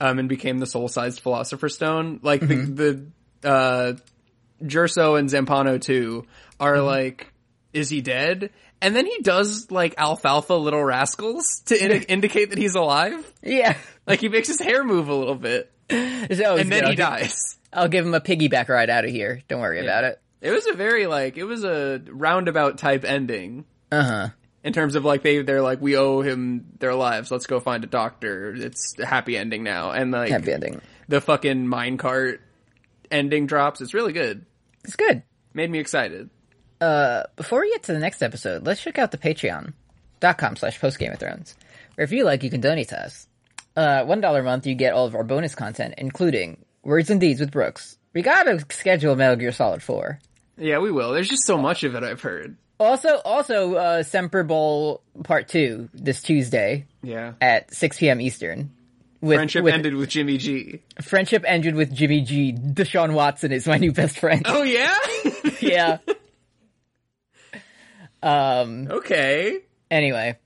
[0.00, 2.54] um and became the soul sized philosopher's stone like the
[3.42, 3.92] the uh
[4.62, 6.26] Jerso and Zampano too
[6.58, 7.32] are like
[7.72, 8.50] is he dead?
[8.82, 13.30] And then he does like alfalfa little rascals to indi- indicate that he's alive.
[13.42, 13.76] Yeah.
[14.06, 17.58] Like he makes his hair move a little bit So, and then I'll he dies.
[17.72, 19.42] I'll give him a piggyback ride out of here.
[19.48, 20.20] Don't worry about it.
[20.40, 24.28] It was a very like it was a roundabout type ending Uh huh.
[24.64, 27.30] In terms of like they they're like we owe him their lives.
[27.30, 28.54] Let's go find a doctor.
[28.54, 30.80] It's a happy ending now, and like Happy ending.
[31.08, 32.38] the fucking minecart
[33.10, 33.80] ending drops.
[33.80, 34.44] It's really good.
[34.84, 35.22] It's good.
[35.54, 36.30] Made me excited.
[36.80, 40.98] Uh, before we get to the next episode, let's check out the patreon.com slash post
[40.98, 41.54] Game of Thrones,
[41.94, 43.26] where if you like, you can donate to us.
[43.76, 47.20] Uh, one dollar a month, you get all of our bonus content, including Words and
[47.20, 47.98] Deeds with Brooks.
[48.14, 50.18] We gotta schedule Metal Gear Solid 4.
[50.58, 51.12] Yeah, we will.
[51.12, 52.56] There's just so much of it I've heard.
[52.80, 57.34] Also, also, uh, Semper Bowl Part 2 this Tuesday Yeah.
[57.40, 58.20] at 6 p.m.
[58.22, 58.70] Eastern.
[59.20, 60.80] With, Friendship with ended with Jimmy G.
[61.02, 62.54] Friendship ended with Jimmy G.
[62.54, 64.42] Deshaun Watson is my new best friend.
[64.46, 64.94] Oh yeah?
[65.60, 65.98] yeah.
[68.22, 69.60] Um, okay.
[69.90, 70.38] Anyway,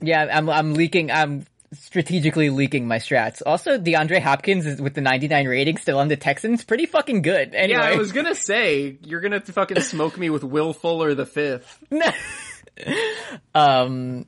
[0.00, 1.10] yeah, I'm I'm leaking.
[1.10, 3.42] I'm strategically leaking my strats.
[3.44, 6.64] Also, DeAndre Hopkins is with the 99 rating still on the Texans.
[6.64, 7.54] Pretty fucking good.
[7.54, 11.26] Anyway, Yeah, I was gonna say you're gonna fucking smoke me with Will Fuller the
[11.26, 11.82] fifth.
[13.54, 14.26] um.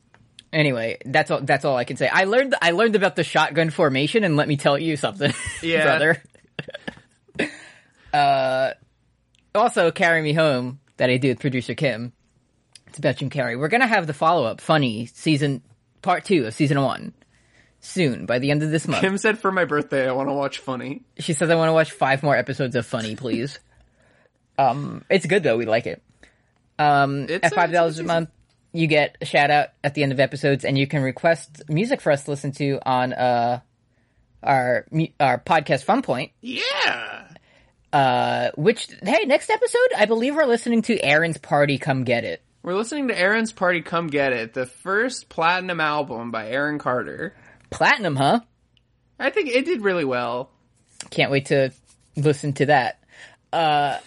[0.52, 1.40] Anyway, that's all.
[1.40, 2.08] That's all I can say.
[2.08, 2.56] I learned.
[2.60, 5.84] I learned about the shotgun formation, and let me tell you something, Yeah.
[5.84, 6.22] brother.
[8.12, 8.70] uh.
[9.54, 12.12] Also, carry me home that I did with producer Kim.
[12.86, 13.58] It's about Jim Carrey.
[13.58, 15.62] We're gonna have the follow up, funny season
[16.02, 17.12] part two of season one.
[17.80, 19.00] Soon by the end of this month.
[19.00, 21.02] Kim said for my birthday I want to watch Funny.
[21.18, 23.58] She says I want to watch five more episodes of Funny, please.
[24.58, 25.56] um, it's good though.
[25.56, 26.02] We like it.
[26.78, 28.30] Um, It's at five dollars a a- month,
[28.72, 32.00] you get a shout out at the end of episodes, and you can request music
[32.00, 33.60] for us to listen to on uh
[34.42, 34.86] our
[35.18, 36.32] our podcast Fun Point.
[36.40, 37.26] Yeah.
[37.92, 41.76] Uh, which hey, next episode I believe we're listening to Aaron's Party.
[41.78, 42.40] Come get it.
[42.62, 47.34] We're listening to Aaron's Party Come Get It, the first platinum album by Aaron Carter.
[47.70, 48.40] Platinum, huh?
[49.18, 50.50] I think it did really well.
[51.10, 51.70] Can't wait to
[52.16, 53.02] listen to that.
[53.52, 53.98] Uh,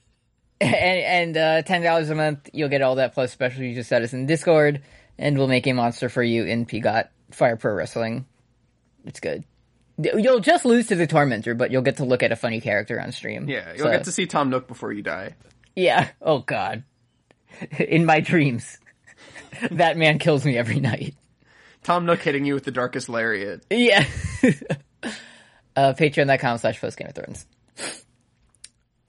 [0.60, 3.76] and and uh, ten dollars a month, you'll get all that plus special You just
[3.76, 4.82] user status in Discord,
[5.18, 8.26] and we'll make a monster for you in Pigot Fire Pro Wrestling.
[9.04, 9.44] It's good.
[9.98, 13.00] You'll just lose to the Tormentor, but you'll get to look at a funny character
[13.00, 13.48] on stream.
[13.48, 15.34] Yeah, you'll So- get to see Tom Nook before you die.
[15.74, 16.08] Yeah.
[16.22, 16.84] Oh God.
[17.78, 18.78] In my dreams,
[19.72, 21.14] that man kills me every night.
[21.82, 23.64] Tom Nook hitting you with the darkest lariat.
[23.70, 24.04] Yeah.
[25.76, 27.46] uh, Patreon.com slash post Game of Thrones.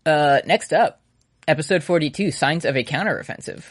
[0.06, 1.02] Uh, next up,
[1.48, 3.64] episode 42, Signs of a Counteroffensive.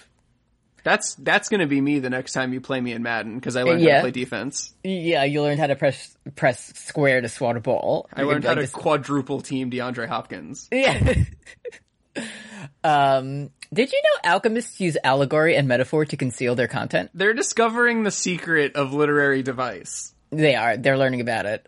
[0.84, 3.62] That's that's gonna be me the next time you play me in Madden because I
[3.62, 4.72] learned how to play defense.
[4.84, 8.08] Yeah, you learned how to press press square to swat a ball.
[8.14, 10.68] I learned how to Like this- quadruple team DeAndre Hopkins.
[10.72, 11.14] Yeah.
[12.84, 17.11] um, did you know alchemists use allegory and metaphor to conceal their content?
[17.14, 20.14] They're discovering the secret of literary device.
[20.31, 20.76] They are.
[20.76, 21.66] They're learning about it.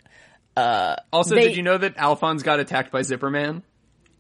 [0.57, 3.63] Uh, also, They- did you know that Alphonse got attacked by Zipperman?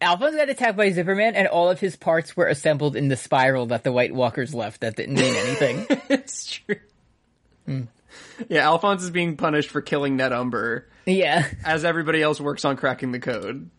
[0.01, 3.67] Alphonse got attacked by Zipperman, and all of his parts were assembled in the spiral
[3.67, 5.87] that the White Walkers left that didn't mean anything.
[6.09, 6.77] it's true.
[7.67, 7.83] Hmm.
[8.49, 11.47] Yeah, Alphonse is being punished for killing Ned Umber yeah.
[11.65, 13.71] as everybody else works on cracking the code.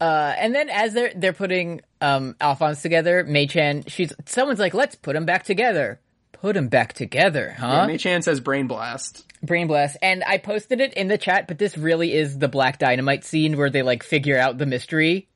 [0.00, 4.74] Uh, and then as they're they're putting um Alphonse together, Mei Chan, she's someone's like,
[4.74, 6.00] "Let's put them back together."
[6.40, 7.88] Put them back together, huh?
[7.88, 9.26] Mei Chan says brain blast.
[9.42, 9.96] Brain blast.
[10.00, 13.56] And I posted it in the chat, but this really is the Black Dynamite scene
[13.56, 15.26] where they like figure out the mystery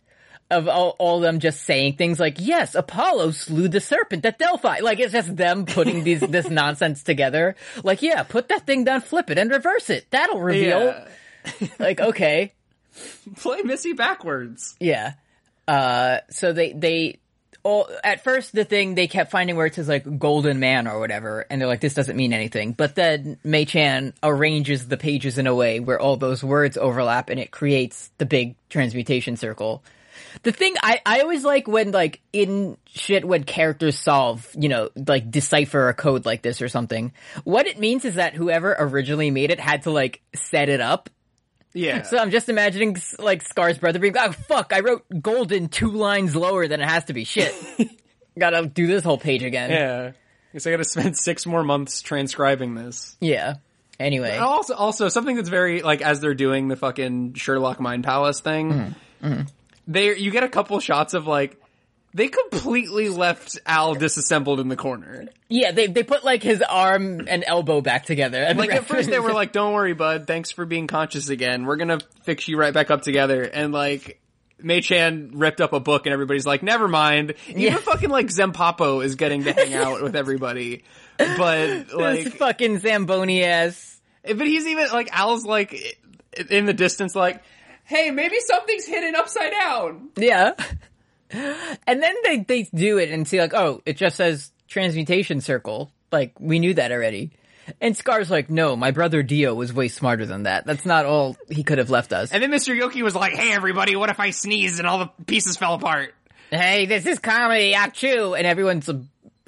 [0.53, 4.79] of all, all them just saying things like, "Yes, Apollo slew the serpent at Delphi."
[4.81, 7.57] Like it's just them putting these this nonsense together.
[7.83, 10.07] Like, yeah, put that thing down, flip it, and reverse it.
[10.11, 10.85] That'll reveal.
[10.85, 11.69] Yeah.
[11.81, 12.53] Like, okay.
[13.37, 14.77] Play Missy backwards.
[14.81, 15.15] Yeah.
[15.67, 17.19] Uh, so they, they,
[17.63, 20.99] all, at first the thing they kept finding where it says like golden man or
[20.99, 22.73] whatever, and they're like, this doesn't mean anything.
[22.73, 27.31] But then Mei Chan arranges the pages in a way where all those words overlap
[27.31, 29.85] and it creates the big transmutation circle.
[30.43, 34.91] The thing I, I always like when like in shit when characters solve, you know,
[34.95, 37.13] like decipher a code like this or something.
[37.45, 41.11] What it means is that whoever originally made it had to like set it up
[41.75, 42.03] Yeah.
[42.03, 46.37] so I'm just imagining like Scar's brother being, oh fuck, I wrote golden two lines
[46.37, 47.25] lower than it has to be.
[47.25, 47.55] Shit.
[48.39, 49.71] Gotta do this whole page again.
[49.71, 50.13] yeah.
[50.53, 53.17] Guess I gotta spend six more months transcribing this.
[53.21, 53.55] Yeah.
[53.99, 54.37] Anyway.
[54.37, 58.73] Also, also something that's very like as they're doing the fucking Sherlock Mind Palace thing.
[58.73, 59.27] Mm-hmm.
[59.27, 59.43] Mm-hmm.
[59.89, 61.59] They you get a couple shots of like
[62.15, 65.27] they completely left Al disassembled in the corner.
[65.49, 68.43] Yeah, they they put like his arm and elbow back together.
[68.43, 70.27] And Like at first they were like, "Don't worry, bud.
[70.27, 71.65] Thanks for being conscious again.
[71.65, 74.19] We're gonna fix you right back up together." And like.
[74.65, 77.35] Mei Chan ripped up a book and everybody's like, never mind.
[77.49, 77.77] Even Yeah.
[77.79, 80.85] fucking like Zempapo is getting to hang out with everybody.
[81.19, 84.01] But this like, fucking Zamboni ass.
[84.25, 85.99] Eh, but he's even like Al's like
[86.49, 87.43] in the distance, like,
[87.83, 90.53] "Hey, maybe something's hidden upside down." Yeah.
[91.33, 95.91] And then they they do it and see like, oh, it just says transmutation circle.
[96.11, 97.33] Like we knew that already.
[97.81, 100.67] And Scar's like, no, my brother Dio was way smarter than that.
[100.67, 102.33] That's not all he could have left us.
[102.33, 102.79] And then Mr.
[102.79, 106.15] Yoki was like, "Hey, everybody, what if I sneezed and all the pieces fell apart?"
[106.53, 108.37] hey, this is comedy, achoo!
[108.37, 108.91] And everyone's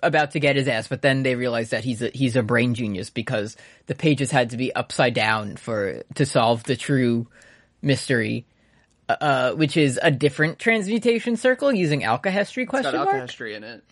[0.03, 2.75] about to get his ass, but then they realize that he's a, he's a brain
[2.75, 7.29] genius because the pages had to be upside down for, to solve the true
[7.83, 8.47] mystery,
[9.09, 13.17] uh, which is a different transmutation circle using alkahestry question Got mark?
[13.29, 13.83] alkahestry in it.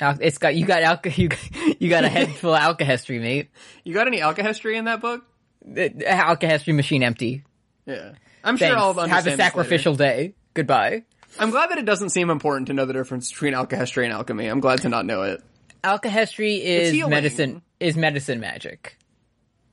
[0.00, 3.20] Al- it's got, you got alka, you, got- you got a head full of alkahestry,
[3.20, 3.50] mate.
[3.84, 5.24] You got any alkahestry in that book?
[5.64, 7.42] The the alkahestry machine empty.
[7.86, 8.12] Yeah,
[8.44, 8.72] I'm Thanks.
[8.74, 10.34] sure I'll Have a sacrificial day.
[10.54, 11.04] Goodbye.
[11.38, 14.46] I'm glad that it doesn't seem important to know the difference between alkahestry and alchemy.
[14.46, 15.42] I'm glad to not know it.
[15.84, 18.98] Alkahestry is medicine, is medicine magic.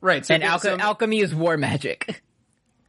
[0.02, 0.26] Right.
[0.26, 2.22] So, And alch- so- alchemy is war magic.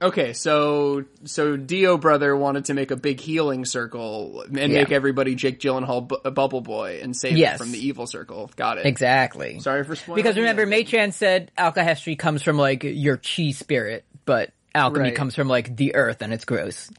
[0.02, 4.66] okay, so so Dio brother wanted to make a big healing circle and Yeah.
[4.80, 7.58] make everybody Jake Gyllenhaal bu- Bubble Boy and save Yes.
[7.58, 8.50] from the evil circle.
[8.56, 8.86] Got it.
[8.86, 9.60] Exactly.
[9.60, 10.22] Sorry for spoiling.
[10.22, 15.14] Because remember, the said alkahestry comes from like your chi spirit, but alchemy Right.
[15.16, 16.90] comes from like the earth and it's gross.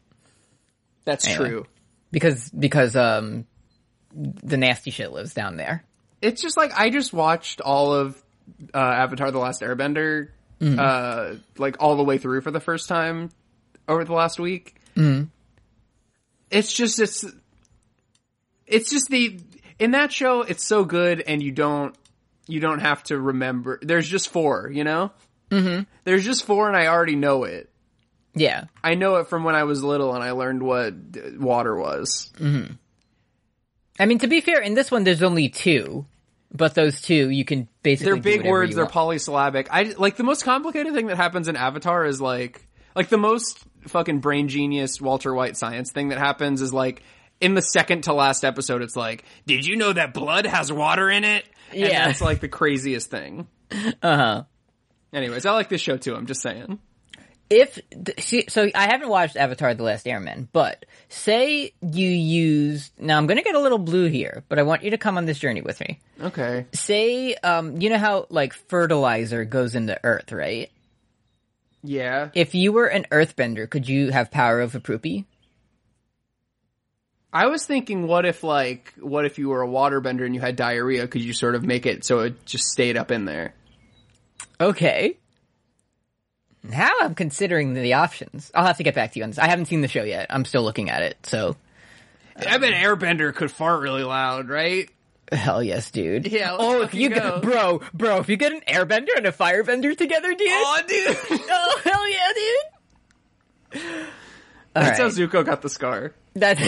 [1.04, 1.48] That's Anyway.
[1.48, 1.66] true.
[2.10, 3.46] Because, because, um,
[4.12, 5.84] the nasty shit lives down there.
[6.22, 8.20] It's just like I just watched all of
[8.72, 10.28] uh, Avatar: The Last Airbender
[10.60, 13.30] uh, like all the way through for the first time
[13.88, 14.76] over the last week.
[16.50, 17.24] It's just it's
[18.66, 19.38] it's just the
[19.78, 21.94] in that show it's so good and you don't
[22.46, 23.78] you don't have to remember.
[23.82, 25.10] There's just four, you know.
[25.50, 25.82] Mm-hmm.
[26.04, 27.70] There's just four, and I already know it.
[28.34, 28.64] Yeah.
[28.84, 30.94] I know it from when I was little and I learned what
[31.38, 32.30] water was.
[33.98, 36.04] I mean, to be fair, in this one, there's only two,
[36.52, 38.74] but those two you can basically They're big words.
[38.74, 38.92] They're want.
[38.92, 39.68] polysyllabic.
[39.70, 43.58] I like the most complicated thing that happens in Avatar is like like the most
[43.88, 47.02] fucking brain genius Walter White science thing that happens is like
[47.40, 48.80] in the second to last episode.
[48.82, 51.44] It's like, did you know that blood has water in it?
[51.70, 52.06] And Yeah.
[52.06, 53.46] that's like the craziest thing.
[54.02, 54.42] Uh huh.
[55.12, 56.14] Anyways, I like this show too.
[56.14, 56.78] I'm just saying.
[57.48, 57.78] If
[58.18, 63.26] see, so I haven't watched Avatar: The Last Airman, but say you used now I'm
[63.26, 65.38] going to get a little blue here, but I want you to come on this
[65.38, 66.00] journey with me.
[66.20, 66.66] Okay.
[66.72, 70.70] Say um you know how like fertilizer goes into earth, right?
[71.82, 72.30] Yeah.
[72.34, 75.26] If you were an earthbender, could you have power of a poopy?
[77.32, 80.56] I was thinking, what if like, what if you were a waterbender and you had
[80.56, 81.06] diarrhea?
[81.06, 83.54] Could you sort of make it so it just stayed up in there?
[84.60, 85.15] Okay.
[86.68, 88.50] Now I'm considering the options.
[88.54, 89.38] I'll have to get back to you on this.
[89.38, 90.26] I haven't seen the show yet.
[90.30, 91.56] I'm still looking at it, so
[92.36, 94.90] I bet Airbender could fart really loud, right?
[95.32, 96.28] hell yes, dude.
[96.28, 97.16] Yeah, Oh, if you go.
[97.40, 100.46] get, bro, bro, if you get an airbender and a firebender together, dude.
[100.48, 101.16] Oh, dude.
[101.50, 102.32] Oh hell yeah,
[103.82, 104.06] dude!
[104.76, 106.14] All That's how Zuko got the scar.
[106.34, 106.60] that's.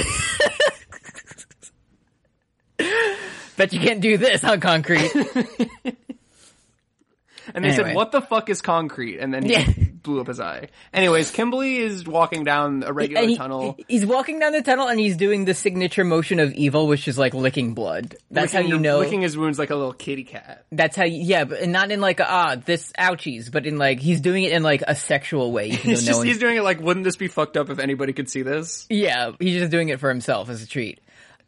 [3.57, 5.11] Bet you can't do this on concrete.
[7.55, 7.89] And they Anyway.
[7.91, 9.67] said, "What the fuck is concrete?" And then he Yeah.
[10.03, 10.69] blew up his eye.
[10.93, 13.77] Anyways, Kimberly is walking down a regular he- tunnel.
[13.89, 17.19] He's walking down the tunnel and he's doing the signature motion of evil, which is
[17.19, 18.17] like licking blood.
[18.31, 18.99] That's licking, how you know.
[19.01, 20.65] licking his wounds like a little kitty cat.
[20.73, 24.21] That's how you, yeah, but not in like ah, this ouchies, but in like, he's
[24.21, 25.71] doing it in like a sexual way.
[25.71, 28.29] He's no just he's doing it like, wouldn't this be fucked up if anybody could
[28.31, 28.87] see this?
[28.89, 31.01] yeah, he's just doing it for himself as a treat.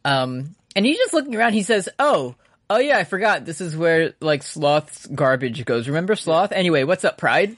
[0.04, 2.34] Um, and he's just looking around, he says, oh,
[2.70, 5.88] oh yeah, I forgot, this is where like Sloth's garbage goes.
[5.88, 6.52] Remember Sloth?
[6.52, 7.56] Anyway, what's up, Pride?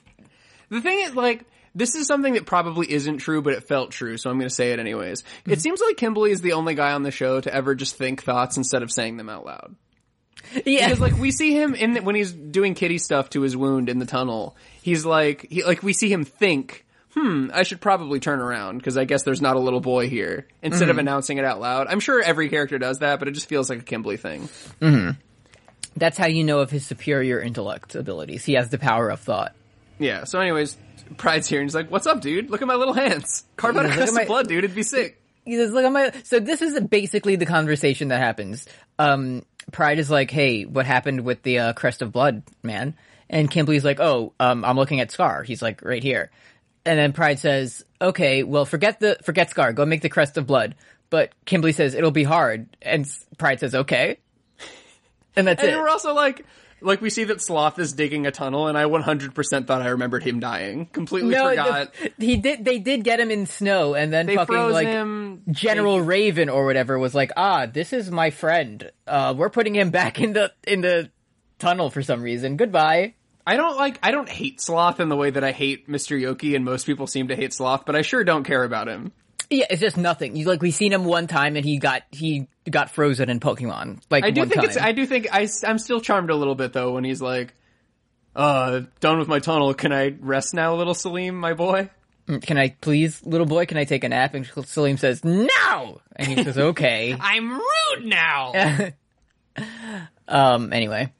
[0.70, 1.44] The thing is, like,
[1.74, 4.54] this is something that probably isn't true, but it felt true, so I'm going to
[4.54, 5.22] say it anyways.
[5.22, 5.52] Mm-hmm.
[5.52, 8.22] It seems like Kimberly is the only guy on the show to ever just think
[8.22, 9.76] thoughts instead of saying them out loud.
[10.66, 10.88] Yeah.
[10.88, 13.88] Because like we see him in the, when he's doing kitty stuff to his wound
[13.88, 18.20] in the tunnel, he's like he like we see him think, "Hmm, I should probably
[18.20, 20.90] turn around because I guess there's not a little boy here." Instead Mm-hmm.
[20.90, 21.86] of announcing it out loud.
[21.88, 24.48] I'm sure every character does that, but it just feels like a Kimberly thing.
[25.96, 28.44] That's how you know of his superior intellect abilities.
[28.44, 29.54] He has the power of thought.
[29.98, 30.24] Yeah.
[30.24, 30.76] So, anyways,
[31.18, 32.50] Pride's here and he's like, "What's up, dude?
[32.50, 33.44] Look at my little hands.
[33.56, 34.64] Carve out a Look crest my- of blood, dude.
[34.64, 38.20] It'd be sick." He says, "Look at my." So this is basically the conversation that
[38.20, 38.66] happens.
[38.98, 42.94] Um, Pride is like, "Hey, what happened with the uh, crest of blood, man?"
[43.28, 45.42] And Kimberly's like, "Oh, um, I'm looking at Scar.
[45.42, 46.30] He's like right here."
[46.84, 49.72] And then Pride says, "Okay, well, forget the forget Scar.
[49.72, 50.74] Go make the crest of blood."
[51.10, 53.06] But Kimberly says it'll be hard, and
[53.38, 54.18] Pride says, "Okay."
[55.36, 55.76] And that's And it.
[55.76, 56.44] we're also like.
[56.84, 60.24] Like we see that Sloth is digging a tunnel, and I 100% thought I remembered
[60.24, 60.86] him dying.
[60.86, 61.94] Completely No, forgot.
[61.94, 62.64] the- he did.
[62.64, 65.42] They did get him in snow, and then they fucking like him.
[65.48, 68.90] General Raven or whatever was like, ah, this is my friend.
[69.06, 71.08] Uh, we're putting him back in the in the
[71.60, 72.56] tunnel for some reason.
[72.56, 73.14] Goodbye.
[73.46, 76.20] I don't like I don't hate Sloth in the way that I hate Mr.
[76.20, 79.12] Yoki and most people seem to hate Sloth, but I sure don't care about him.
[79.50, 80.36] Yeah, it's just nothing.
[80.36, 84.00] You like we seen him one time and he got he got frozen in Pokemon.
[84.10, 84.70] Like I do one think time.
[84.70, 87.20] it's I do think I I am still charmed a little bit though when he's
[87.20, 87.54] like
[88.34, 91.90] uh done with my tunnel, can I rest now little Selim, my boy?
[92.40, 93.66] Can I please, little boy?
[93.66, 94.34] Can I take a nap?
[94.34, 97.16] And Selim says no, and he says okay.
[97.18, 98.52] I'm rude now.
[100.28, 100.72] um.
[100.72, 101.12] Anyway,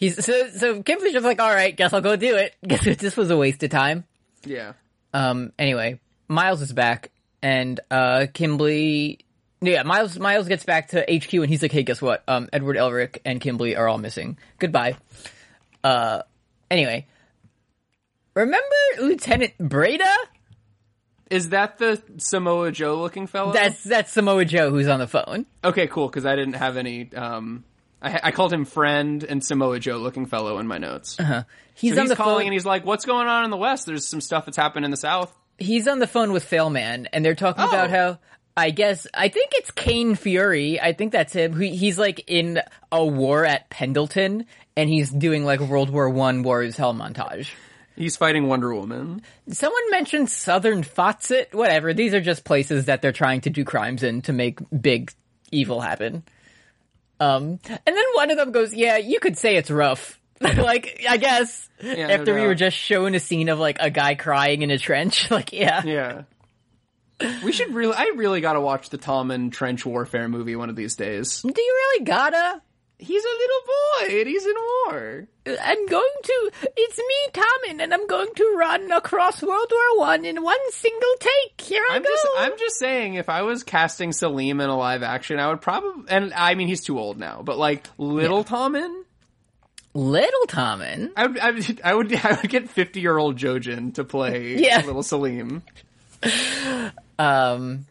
[0.00, 0.82] he's so so.
[0.82, 2.56] Kimberly's just like, all right, guess I'll go do it.
[2.66, 2.98] Guess what?
[2.98, 4.04] This was a waste of time.
[4.44, 4.72] yeah.
[5.14, 5.52] Um.
[5.58, 7.10] Anyway, Miles is back,
[7.42, 9.20] and uh, Kimberly.
[9.60, 10.18] Yeah, Miles.
[10.18, 12.24] Miles gets back to HQ, and he's like, "Hey, guess what?
[12.26, 14.38] Um, Edward Elric and Kimberly are all missing.
[14.58, 14.96] Goodbye."
[15.84, 16.22] Uh.
[16.70, 17.06] Anyway,
[18.34, 18.66] remember
[19.00, 20.12] Lieutenant Breda?
[21.30, 23.52] Is that the Samoa Joe looking fellow?
[23.52, 25.46] That's that's Samoa Joe who's on the phone.
[25.62, 27.64] okay, cool, because I didn't have any um
[28.02, 31.18] I, I called him friend and Samoa Joe looking fellow in my notes.
[31.20, 31.42] Uh-huh.
[31.74, 32.46] He's So on he's the calling phone.
[32.46, 33.86] and he's like, "What's going on in the West?
[33.86, 37.22] There's some stuff that's happened in the South." he's on the phone with Failman, and
[37.22, 37.68] they're talking Oh.
[37.68, 38.18] about how
[38.56, 40.80] I guess I think it's Kain Fuery.
[40.80, 41.58] I think that's him.
[41.60, 44.46] He, he's like in a war at Pendleton,
[44.76, 47.48] and he's doing like a World War One War is Hell montage.
[47.96, 49.20] He's fighting Wonder Woman.
[49.50, 51.54] Someone mentioned Southern Fawcett.
[51.54, 51.92] Whatever.
[51.92, 55.12] These are just places that they're trying to do crimes in to make big
[55.52, 56.22] evil happen.
[57.20, 61.18] Um, and then one of them goes, "Yeah, you could say it's rough like, I
[61.18, 62.46] guess Yeah, no after we doubt.
[62.46, 65.82] were just shown a scene of like a guy crying in a trench, like, yeah.
[65.84, 66.22] Yeah.
[67.44, 70.76] We should really, I really gotta watch the Tom and trench warfare movie one of
[70.76, 71.42] these days.
[71.42, 71.54] Do you
[71.94, 72.62] really gotta?
[73.00, 74.54] He's a little boy and he's in
[74.86, 75.26] war.
[75.46, 76.50] I'm going to.
[76.76, 81.14] It's me, Tommen, and I'm going to run across World War One in one single
[81.18, 81.60] take.
[81.60, 82.08] Here I I'm go.
[82.08, 85.60] just, I'm just saying, if I was casting Selim in a live action, I would
[85.62, 89.02] probably, and I mean, he's too old now, but like, little Tommen,
[89.94, 91.10] Little Tommen.
[91.16, 94.56] I would, I would, I would, I would get 50 year old Jojen to play
[94.58, 94.82] Yeah.
[94.86, 95.62] little Selim.
[97.18, 97.86] Um.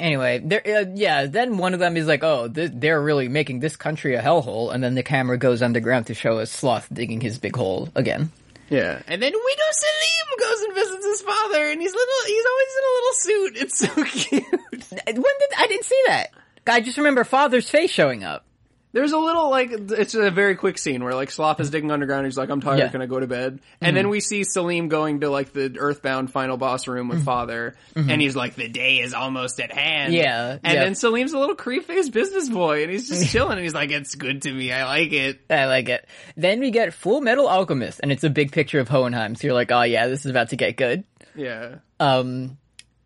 [0.00, 0.62] Anyway, there.
[0.64, 1.26] Uh, yeah.
[1.26, 4.72] Then one of them is like, "Oh, th- they're really making this country a hellhole,"
[4.72, 8.30] and then the camera goes underground to show us Sloth digging his big hole again.
[8.70, 9.00] Yeah.
[9.08, 12.84] And then Widow Selim goes and visits his father, and he's little, he's always in
[12.84, 13.56] a little suit.
[13.56, 14.92] It's so cute.
[15.06, 16.30] When did I didn't see that?
[16.66, 18.44] I just remember Father's face showing up.
[18.92, 22.24] There's a little like it's a very quick scene where like Sloth is digging underground.
[22.24, 22.78] He's like, "I'm tired.
[22.78, 22.84] Yeah.
[22.86, 22.92] Mm-hmm.
[22.92, 26.32] Can I go to bed?" And then we see Selim going to like the Earthbound
[26.32, 30.22] final boss room with Father, and he's like, "The day is almost at hand." Mm-hmm.
[30.22, 30.84] Yeah, And yeah.
[30.84, 33.90] then Selim's a little creep faced business boy, and he's just chilling, and he's like,
[33.90, 34.72] "It's good to me.
[34.72, 36.08] I like it." I like it.
[36.36, 39.34] Then we get Full Metal Alchemist, and it's a big picture of Hohenheim.
[39.34, 41.76] So you're like, "Oh yeah, this is about to get good." Yeah.
[42.00, 42.56] um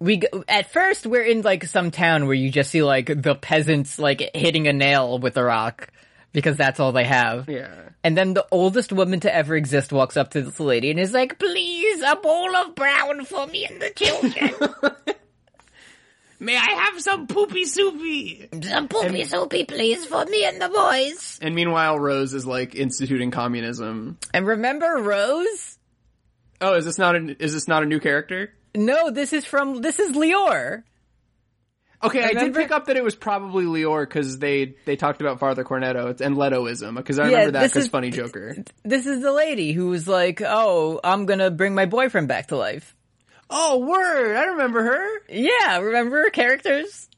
[0.02, 3.36] we go, at first we're in like some town where you just see like the
[3.36, 5.88] peasants like hitting a nail with a rock
[6.32, 7.48] because that's all they have.
[7.48, 7.72] Yeah.
[8.02, 11.12] And then the oldest woman to ever exist walks up to this lady and is
[11.12, 14.94] like, "Please, a bowl of brown for me and the children.
[16.40, 18.48] May I have some poopy soupy?
[18.60, 23.30] Some poopy soupy, please, for me and the boys." And meanwhile, Rose is like instituting
[23.30, 24.18] communism.
[24.34, 25.78] And remember Rose?
[26.60, 28.52] Oh, is this not a is this not a new character?
[28.74, 30.82] No, this is from this is Lior.
[32.04, 35.38] Okay, I did pick up that it was probably Lior because they they talked about
[35.38, 38.56] Father Cornello and Letoism because I Yeah, remember that this because Funny Joker.
[38.82, 42.56] This is the lady who was like, "Oh, I'm gonna bring my boyfriend back to
[42.56, 42.96] life."
[43.48, 44.36] Oh, word!
[44.36, 45.08] I remember her.
[45.28, 47.08] Yeah, remember her characters?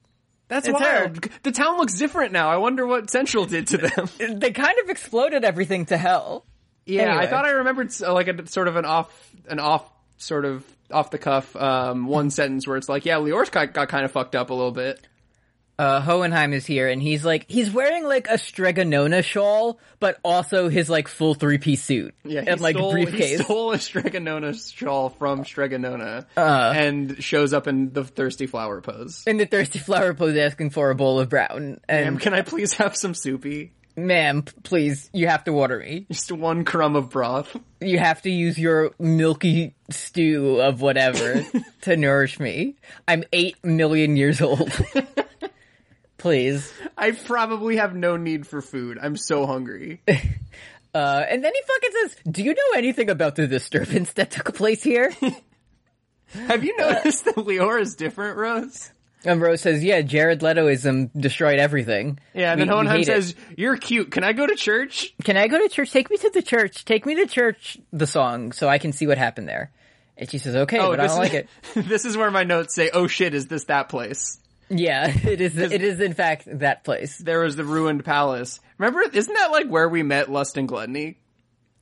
[0.49, 1.29] That's It's wild.
[1.43, 2.51] The town looks different now.
[2.51, 4.09] I wonder what Central did to them.
[4.41, 6.45] They kind of exploded everything to hell.
[6.85, 10.45] yeah, I thought I remembered uh, like a sort of an off an off sort
[10.45, 14.05] of off the cuff um, one sentence where it's like, yeah, Lior's got, got kind
[14.05, 15.01] of fucked up a little bit.
[15.77, 20.21] Uh, Hohenheim is here, and he's like, he's wearing like a Strega Nona shawl, but
[20.23, 23.39] also his like full three piece suit Yeah, and like stole, briefcase.
[23.39, 26.73] He stole a Strega Nona shawl from Strega Nona Uh.
[26.77, 29.25] and shows up in the thirsty flower pose.
[29.27, 31.71] in the thirsty flower pose, asking for a bowl of brown.
[31.71, 33.73] Ma'am, And can I please have some soupy?
[33.97, 36.07] Ma'am, please, you have to water me.
[36.11, 37.57] Just one crumb of broth.
[37.81, 41.45] You have to use your milky stew of whatever
[41.83, 42.77] to nourish me.
[43.07, 44.73] I'm eight million years old.
[46.19, 46.73] please.
[46.97, 48.99] I probably have no need for food.
[49.01, 50.01] I'm so hungry.
[50.95, 54.55] Uh, and then he fucking says, "Do you know anything about the disturbance that took
[54.55, 55.13] place here?"
[56.29, 58.93] have you noticed that Lior is different, Rose?
[59.25, 63.13] And Rose says, "Yeah, Jared Letoism destroyed everything." Yeah, and We- then Hohenheim hate it.
[63.13, 64.11] says, "You're cute.
[64.11, 65.91] Can I go to church?" "Can I go to church?
[65.91, 66.85] Take me to the church.
[66.85, 69.71] Take me to church." The song, so I can see what happened there.
[70.17, 72.75] And she says, "Okay, but I don't is, like it." this is where my notes
[72.75, 74.39] say, "Oh shit, is this that place?"
[74.71, 75.57] Yeah, it is.
[75.59, 77.19] It is in fact that place.
[77.19, 78.61] There was the ruined palace.
[78.79, 81.19] Remember, isn't that like where we met Lust and Gluttony?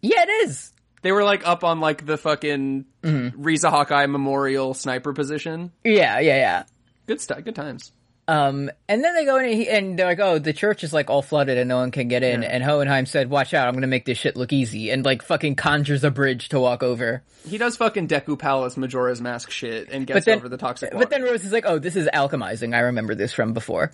[0.01, 0.73] Yeah, it is.
[1.03, 3.43] They were like up on like the fucking Mm-hmm.
[3.43, 5.73] Riza Hawkeye Memorial sniper position.
[5.85, 6.63] Yeah, yeah, yeah.
[7.13, 7.45] Good stuff.
[7.45, 7.93] Good times.
[8.29, 10.93] Um, and then they go in and, he, and they're like, "Oh, the church is
[10.93, 12.49] like all flooded and no one can get in." Yeah.
[12.53, 13.67] And Hohenheim said, "Watch out!
[13.67, 16.85] I'm gonna make this shit look easy." And like fucking conjures a bridge to walk
[16.85, 17.23] over.
[17.49, 21.05] He does fucking Deku Palace Majora's Mask shit and gets then, over the toxic water.
[21.05, 22.75] but then Rose is like, "Oh, this is alchemizing.
[22.77, 23.91] I remember this from before."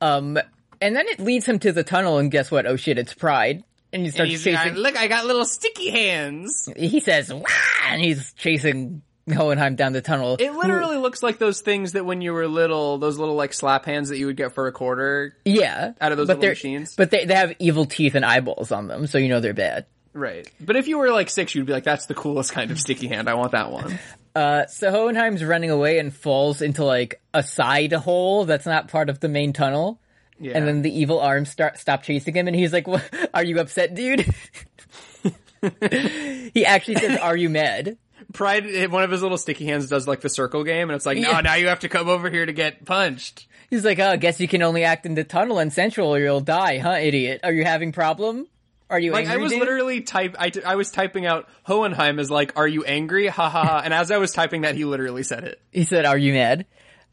[0.00, 0.36] Um,
[0.80, 2.66] and then it leads him to the tunnel, and guess what?
[2.66, 2.98] Oh shit!
[2.98, 4.74] It's Pride, and he And starts he's chasing.
[4.74, 6.68] like, look, I got little sticky hands.
[6.76, 7.46] he says, "Wah!"
[7.88, 9.02] and he's chasing
[9.32, 10.36] Hohenheim down the tunnel.
[10.38, 13.86] It literally looks like those things that when you were little, those little like slap
[13.86, 15.36] hands that you would get for a quarter.
[15.44, 16.94] yeah, out of those but little machines?
[16.96, 19.86] But they they have evil teeth and eyeballs on them, so you know they're bad.
[20.12, 20.48] Right.
[20.60, 23.08] But if you were like six, you'd be like, that's the coolest kind of sticky
[23.08, 23.28] hand.
[23.28, 23.98] I want that one.
[24.36, 29.08] Uh, so Hohenheim's running away and falls into like a side hole that's not part
[29.08, 30.00] of the main tunnel.
[30.40, 30.58] Yeah.
[30.58, 33.08] And then the evil arms start stop chasing him, and he's like, "What?
[33.32, 34.26] Are you upset, dude?"
[36.52, 37.96] he actually says, "Are you mad?"
[38.32, 41.18] Pride, one of his little sticky hands does like the circle game, and it's like,
[41.18, 41.40] no, Yeah.
[41.40, 43.46] now you have to come over here to get punched.
[43.70, 46.18] He's like, "Oh, I guess you can only act in the tunnel and central, or
[46.20, 47.40] you'll die, huh, idiot?
[47.42, 48.46] Are you having problem?
[48.90, 52.18] Are you Like angry?" I was dude?" literally type, I, I was typing out Hohenheim
[52.20, 53.26] is like, are you angry?
[53.26, 53.80] Ha ha ha.
[53.84, 55.60] And as I was typing that, he literally said it.
[55.72, 56.66] He said, "Are you mad?"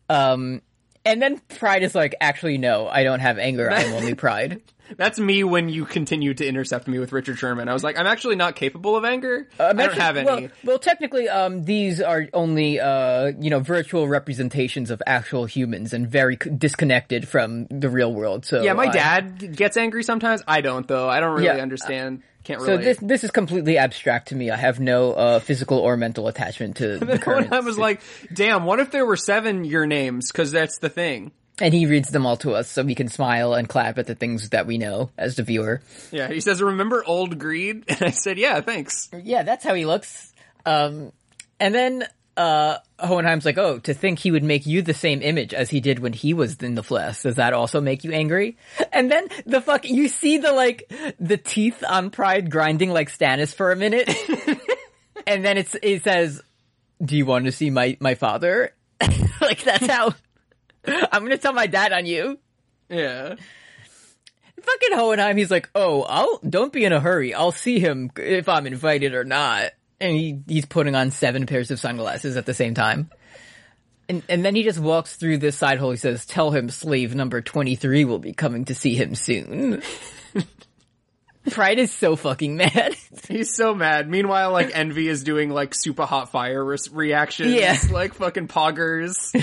[0.09, 0.62] Um,
[1.05, 3.72] and then Pride is like, "Actually, no, I don't have anger.
[3.72, 4.62] I'm only Pride."
[4.97, 7.67] That's me when you continue to intercept me with Richard Sherman.
[7.69, 9.47] I was like, I'm actually not capable of anger.
[9.59, 10.25] I I'm don't actually- have any.
[10.25, 15.93] Well, well, technically, um, these are only, uh, you know, virtual representations of actual humans
[15.93, 18.45] and very c- disconnected from the real world.
[18.45, 20.41] So yeah, my I- dad gets angry sometimes.
[20.47, 21.09] I don't though.
[21.09, 21.61] I don't really Yeah.
[21.61, 22.23] understand.
[22.43, 22.77] Can't really.
[22.77, 24.49] So this this is completely abstract to me.
[24.49, 27.53] I have no uh, physical or mental attachment to the current.
[27.53, 28.01] I was like,
[28.33, 30.31] damn, what if there were seven your names?
[30.31, 31.31] Cause that's the thing.
[31.62, 34.16] And he reads them all to us, so we can smile and clap at the
[34.16, 35.82] things that we know as the viewer.
[36.12, 37.86] Yeah, he says, remember old greed?
[37.89, 39.09] And I said, yeah, thanks.
[39.14, 40.34] Yeah, that's how he looks.
[40.66, 41.12] Um,
[41.59, 42.07] and then
[42.38, 45.80] uh, Hohenheim's like, "Oh, to think he would make you the same image as he
[45.80, 47.22] did when he was in the flesh.
[47.22, 48.57] Does that also make you angry?"
[48.91, 53.53] And then the fuck, you see the like the teeth on Pride grinding like Stannis
[53.53, 54.09] for a minute,
[55.28, 56.41] and then it's it says,
[57.03, 58.74] "Do you want to see my my father?"
[59.41, 60.16] like that's how.
[61.11, 62.39] I'm gonna tell my dad on you.
[62.89, 63.36] Yeah.
[64.61, 67.34] Fucking Hohenheim, he's like, oh, I'll don't be in a hurry.
[67.34, 69.71] I'll see him if I'm invited or not.
[69.99, 73.09] And he he's putting on seven pairs of sunglasses at the same time.
[74.09, 75.91] And and then he just walks through this side hole.
[75.91, 79.82] He says, "Tell him slave number twenty three will be coming to see him soon."
[81.49, 82.95] Pride is so fucking mad.
[83.27, 84.07] He's so mad.
[84.09, 87.53] Meanwhile, like Envy is doing like super hot fire re- reactions.
[87.53, 87.77] Yeah.
[87.91, 89.15] Like fucking poggers.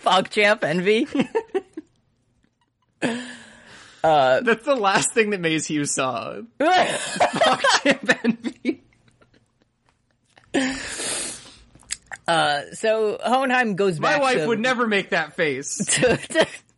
[0.00, 1.06] Fogchamp envy.
[4.04, 6.40] Uh, That's the last thing that Maes Hughes saw.
[6.60, 8.82] Pogchamp Envy.
[12.28, 14.20] Uh, so Hohenheim goes My back.
[14.22, 15.76] wife to- would never make that face.
[15.78, 16.16] to,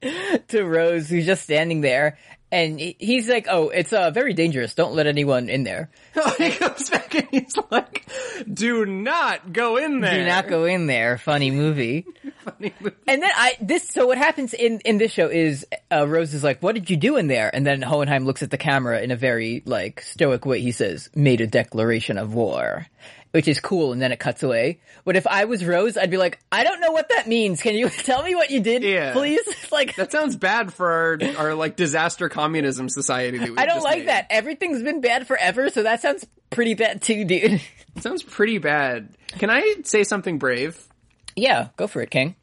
[0.02, 2.18] to, to Rose, who's just standing there,
[2.50, 4.74] and he's like, "Oh, it's uh, very dangerous.
[4.74, 5.90] Don't let anyone in there.
[6.38, 8.06] he comes back and he's like,
[8.52, 10.20] "Do not go in there.
[10.20, 12.06] Do not go in there." Funny movie.
[12.44, 12.96] Funny movie.
[13.06, 16.42] And then I this so what happens in in this show is uh, Rose is
[16.42, 19.10] like, "What did you do in there?" And then Hohenheim looks at the camera in
[19.10, 20.60] a very like stoic way.
[20.60, 22.86] He says, "Made a declaration of war."
[23.30, 24.80] Which is cool, and then it cuts away.
[25.04, 27.60] But if I was Rose, I'd be like, I don't know what that means.
[27.60, 29.12] Can you tell me what you did, Yeah.
[29.12, 29.40] please?
[29.70, 33.36] Like, That sounds bad for our our like disaster communism society.
[33.38, 34.08] That we I don't like made.
[34.08, 34.26] that.
[34.30, 37.52] Everything's been bad forever, so that sounds pretty bad too, dude.
[37.52, 37.62] It
[38.02, 39.10] sounds pretty bad.
[39.38, 40.82] Can I say something brave?
[41.36, 42.34] yeah, go for it, King.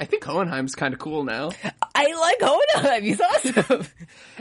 [0.00, 1.50] I think Hohenheim's kind of cool now.
[1.94, 3.02] I like Hohenheim.
[3.02, 3.86] He's awesome.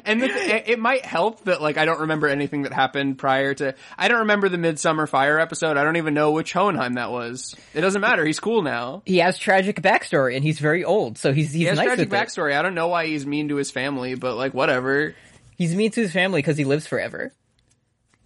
[0.05, 3.76] And the, it might help that like I don't remember anything that happened prior to.
[3.97, 5.76] I don't remember the Midsummer Fire episode.
[5.76, 7.53] I don't even know which Hohenheim that was.
[7.74, 8.26] It doesn't matter.
[8.26, 9.03] He's cool now.
[9.05, 12.10] he has tragic backstory, and he's very old, so he's he's He has nice tragic
[12.10, 12.26] with it.
[12.28, 12.55] backstory.
[12.57, 15.14] I don't know why he's mean to his family, but like whatever.
[15.57, 17.34] He's mean to his family because he lives forever.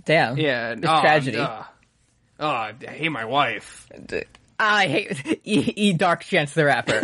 [0.06, 0.38] Damn.
[0.38, 1.38] Yeah, It's oh, tragedy.
[1.40, 1.64] uh,
[2.40, 3.90] oh, I hate my wife.
[4.60, 7.02] I hate E, e Dark Chance the Rapper.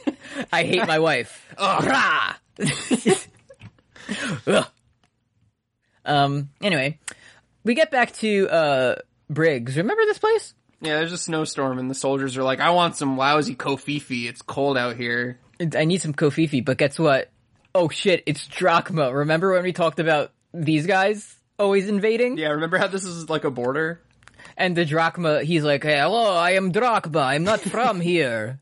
[0.52, 1.46] I hate my wife.
[1.58, 2.34] Rah!
[6.04, 6.48] Um.
[6.62, 6.98] Anyway,
[7.64, 8.94] we get back to uh
[9.28, 9.76] Briggs.
[9.76, 10.54] Remember this place?
[10.80, 14.26] Yeah, there's a snowstorm, and the soldiers are like, "I want some lousy kofifi.
[14.26, 17.30] It's cold out here." I need some kofifi, but guess what?
[17.74, 18.22] Oh shit!
[18.24, 19.12] It's Drachma.
[19.12, 22.38] Remember when we talked about these guys always invading?
[22.38, 24.00] Yeah, remember how this is like a border?
[24.60, 27.20] And the Drachma, he's like, hey, "Hello, I am Drachma.
[27.20, 28.58] I'm not from here.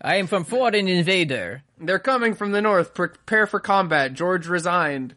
[0.00, 2.94] I am from foreign invader." They're coming from the north.
[2.94, 4.14] Prepare for combat.
[4.14, 5.14] George resigned,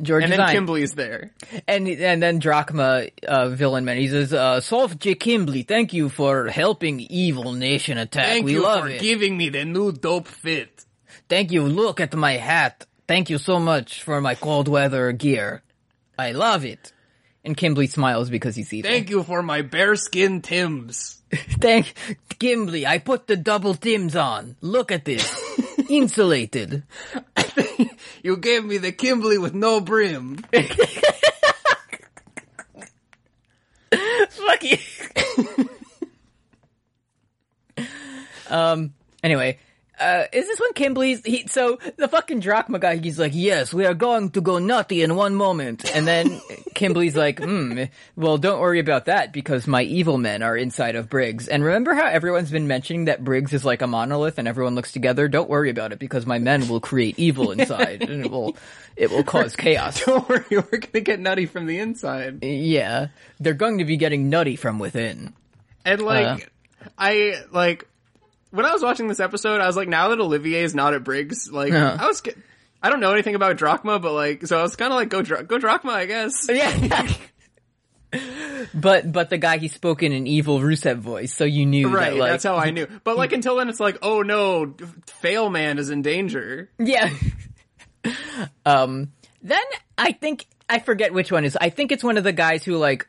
[0.00, 1.32] George and then Kimblee's there.
[1.66, 5.16] And and then Drachma, uh, villain man, he says, uh, Solf J.
[5.16, 8.26] Kimblee, thank you for helping evil nation attack.
[8.26, 9.00] Thank we you love for it.
[9.00, 10.84] giving me the new dope fit.
[11.28, 11.62] thank you.
[11.64, 12.86] Look at my hat.
[13.08, 15.62] Thank you so much for my cold weather gear.
[16.16, 16.92] I love it.
[17.48, 18.90] And Kimblee smiles because he's evil.
[18.90, 21.22] Thank you for my bearskin Tims.
[21.32, 21.94] Thank
[22.38, 22.84] Kimblee.
[22.84, 24.56] I put the double Tims on.
[24.60, 25.34] Look at this.
[25.88, 26.82] Insulated.
[28.22, 30.44] You gave me the Kimblee with no brim.
[34.30, 34.76] Fuck you.
[38.50, 38.92] um.
[39.22, 39.58] Anyway,
[40.00, 41.24] uh, is this when Kimblee's?
[41.24, 42.96] He so the fucking Drachma guy.
[42.96, 46.40] He's like, yes, we are going to go nutty in one moment, and then
[46.74, 47.84] Kimblee's like, hmm.
[48.16, 51.48] Well, don't worry about that because my evil men are inside of Briggs.
[51.48, 54.92] And remember how everyone's been mentioning that Briggs is like a monolith and everyone looks
[54.92, 55.28] together.
[55.28, 58.56] Don't worry about it because my men will create evil inside, and it will
[58.96, 60.04] it will cause chaos.
[60.04, 62.42] Don't worry, we're gonna get nutty from the inside.
[62.42, 63.08] Yeah,
[63.40, 65.34] they're going to be getting nutty from within.
[65.84, 66.50] And like,
[66.98, 67.88] I like
[68.50, 71.04] when I was watching this episode, I was like, now that Olivier is not at
[71.04, 71.96] Briggs, like Uh-huh.
[72.02, 72.22] I was.
[72.80, 75.20] I don't know anything about Drachma, but like, so I was kind of like, go,
[75.20, 76.46] Dra- go Drachma, I guess.
[76.48, 77.08] Yeah.
[78.74, 82.10] but but the guy he spoke in an evil Rusev voice, so you knew Right,
[82.10, 82.86] that, like, that's how I knew.
[83.04, 84.74] But like until then, it's like, oh no,
[85.06, 86.70] Fail Man is in danger.
[86.78, 87.10] yeah.
[88.66, 89.12] um.
[89.42, 89.60] Then
[89.96, 91.56] I think I forget which one is.
[91.60, 93.06] I think it's one of the guys who like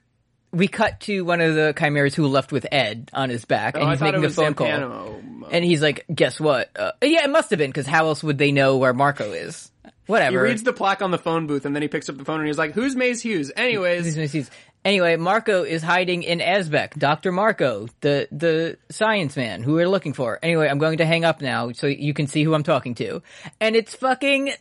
[0.52, 3.82] we cut to one of the chimeras who left with Ed on his back, Oh,
[3.82, 4.68] and he's making a phone call,
[5.52, 6.70] and he's like, "Guess what?
[6.78, 9.72] Uh, yeah, it must have been because how else would they know where Marcoh is?
[10.08, 10.44] Whatever.
[10.46, 12.40] He reads the plaque on the phone booth and then he picks up the phone
[12.40, 14.50] and he's like, "Who's Maes Hughes?" Anyways, He's- he's-
[14.86, 16.98] Anyway, Marcoh is hiding in Azbek.
[16.98, 20.40] Doctor Marcoh, the the science man who we're looking for.
[20.42, 23.22] Anyway, I'm going to hang up now so you can see who I'm talking to,
[23.60, 24.52] and it's fucking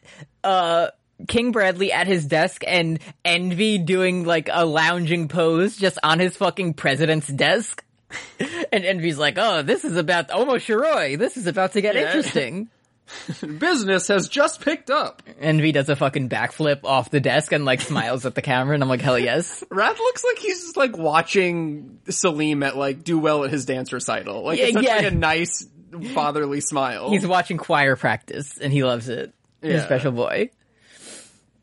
[0.43, 0.89] uh
[1.27, 6.37] King Bradley at his desk and Envy doing like a lounging pose just on his
[6.37, 7.85] fucking president's desk.
[8.73, 12.03] And Envy's like, oh, this is about, almost Shiroi, this is about to get Yeah.
[12.07, 12.69] interesting.
[13.59, 15.23] business has just picked up.
[15.41, 18.83] Envy does a fucking backflip off the desk and like smiles at the camera and
[18.83, 19.65] I'm like, hell yes.
[19.71, 23.93] Wrath looks like he's just, like watching Selim at like do well at his dance
[23.93, 24.45] recital.
[24.45, 24.97] Like Yeah, it's such yeah.
[24.97, 25.67] like a nice
[26.15, 27.11] fatherly smile.
[27.11, 29.33] He's watching choir practice and he loves it.
[29.63, 29.85] His Yeah.
[29.87, 30.51] special boy.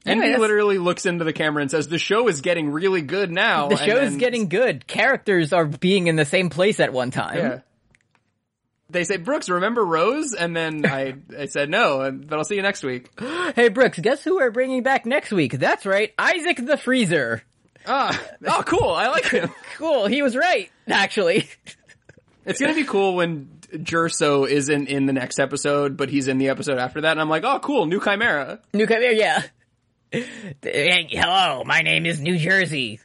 [0.06, 3.32] And he literally looks into the camera and says, "The show is getting really good
[3.32, 4.88] now." The show is getting good.
[4.88, 7.38] Characters are being in the same place at one time.
[7.38, 7.60] Yeah.
[8.90, 10.34] They say, Brooks, remember Rose?
[10.34, 13.10] And then I, I said no, but I'll see you next week.
[13.56, 15.54] Hey Brooks, guess who we're bringing back next week?
[15.60, 17.44] That's right, Isaac the Freezer.
[17.86, 18.90] Ah, oh, cool.
[18.90, 19.52] I like him.
[19.78, 21.50] Cool, he was right, actually.
[22.46, 26.50] It's gonna be cool when Jerso isn't in the next episode, but he's in the
[26.50, 28.62] episode after that, and I'm like, oh, cool, new Chimera.
[28.74, 29.44] New Chimera, yeah.
[30.12, 33.00] Hey, hello, my name is New Jersey.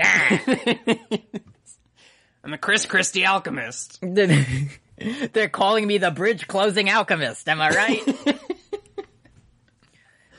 [0.00, 0.40] Ah.
[2.44, 3.98] I'm the Chris Christie alchemist.
[5.32, 8.38] They're calling me the bridge closing alchemist, am I right?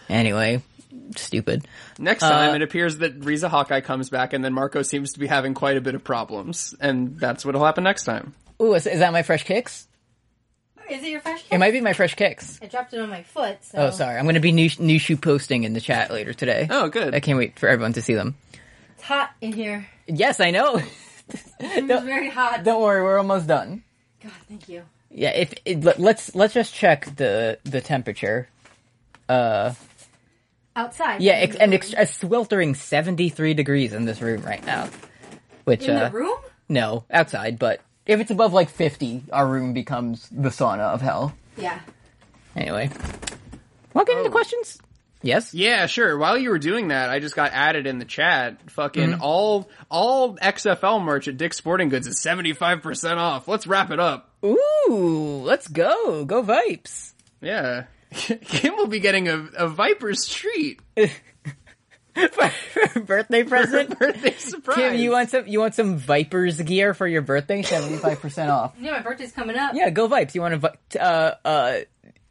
[0.10, 0.62] anyway,
[1.16, 1.68] stupid.
[2.00, 5.28] Next time, it appears that Riza Hawkeye comes back, and then Marcoh seems to be
[5.28, 8.34] having quite a bit of problems, and that's what'll happen next time.
[8.62, 9.88] Ooh, is, is that my fresh kicks?
[10.90, 11.52] Is it your fresh kicks?
[11.52, 12.60] It might be my fresh kicks.
[12.62, 13.58] I dropped it on my foot.
[13.64, 13.78] So.
[13.80, 14.18] Oh, sorry.
[14.18, 16.68] I'm going to be new, new shoe posting in the chat later today.
[16.70, 17.16] Oh, good.
[17.16, 18.36] I can't wait for everyone to see them.
[18.94, 19.88] It's hot in here.
[20.08, 20.82] Yes, I know.
[21.30, 21.44] It's
[22.04, 22.64] very hot.
[22.64, 23.84] Don't worry, we're almost done.
[24.22, 24.84] God, thank you.
[25.10, 28.48] Yeah, if it, let- let's let's just check the the temperature.
[29.30, 29.74] Uh
[30.76, 31.22] Outside.
[31.22, 31.76] Yeah, ex- and room.
[31.82, 34.90] ex- a sweltering 73 degrees in this room right now.
[35.64, 36.38] Which in uh the room.
[36.70, 41.36] no, outside, but if it's above like 50, our room becomes the sauna of hell.
[41.58, 41.80] Yeah.
[42.56, 42.90] Anyway.
[43.94, 44.32] Want to get into Oh.
[44.32, 44.78] questions?
[45.22, 45.54] Yes.
[45.56, 46.18] Yeah, sure.
[46.18, 48.58] While you were doing that, I just got added in the chat.
[48.72, 49.22] Fucking Mm-hmm.
[49.24, 53.48] all all XFL merch at Dick's Sporting Goods is seventy five percent off.
[53.48, 54.30] Let's wrap it up.
[54.46, 56.26] Ooh, let's go.
[56.26, 57.14] Go Vipes.
[57.42, 60.80] Yeah, Kim will be getting a, a Viper's treat
[63.06, 63.98] birthday present.
[64.00, 64.78] birthday surprise.
[64.78, 67.62] Kim, you want some you want some Vipers gear for your birthday?
[67.62, 68.74] 75% off.
[68.80, 69.74] Yeah, my birthday's coming up.
[69.76, 70.34] Yeah, go Vipes.
[70.36, 71.80] You want a uh uh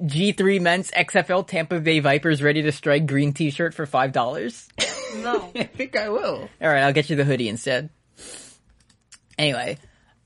[0.01, 5.22] G3 Men's XFL Tampa Bay Vipers ready to strike green t-shirt for $5?
[5.22, 5.51] No.
[5.55, 6.49] I think I will.
[6.61, 7.91] All right, I'll get you the hoodie instead.
[9.39, 9.78] Anyway,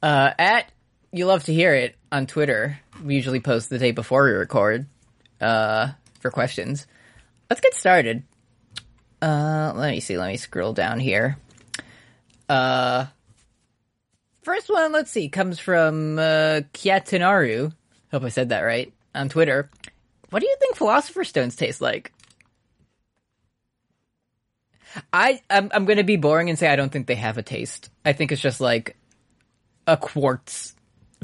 [0.02, 0.72] uh, at
[1.12, 2.78] you love to hear it on Twitter.
[3.02, 4.86] We usually post the day before we record
[5.40, 5.88] uh,
[6.20, 6.86] for questions.
[7.50, 8.22] Let's get started.
[9.20, 10.16] Uh, let me see.
[10.18, 11.36] Let me scroll down here.
[12.48, 13.06] Uh,
[14.42, 17.72] first one, let's see, comes from uh, Kiatinaru.
[18.10, 19.70] Hope I said that right on Twitter.
[20.30, 22.12] What do you think Philosopher's Stones taste like?
[25.12, 27.42] I I'm, I'm going to be boring and say I don't think they have a
[27.42, 27.90] taste.
[28.04, 28.96] I think it's just like
[29.86, 30.74] a quartz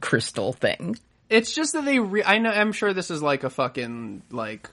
[0.01, 0.97] crystal thing.
[1.31, 1.99] It's just that they.
[1.99, 2.51] Re- I know.
[2.51, 4.69] I'm sure this is like a fucking like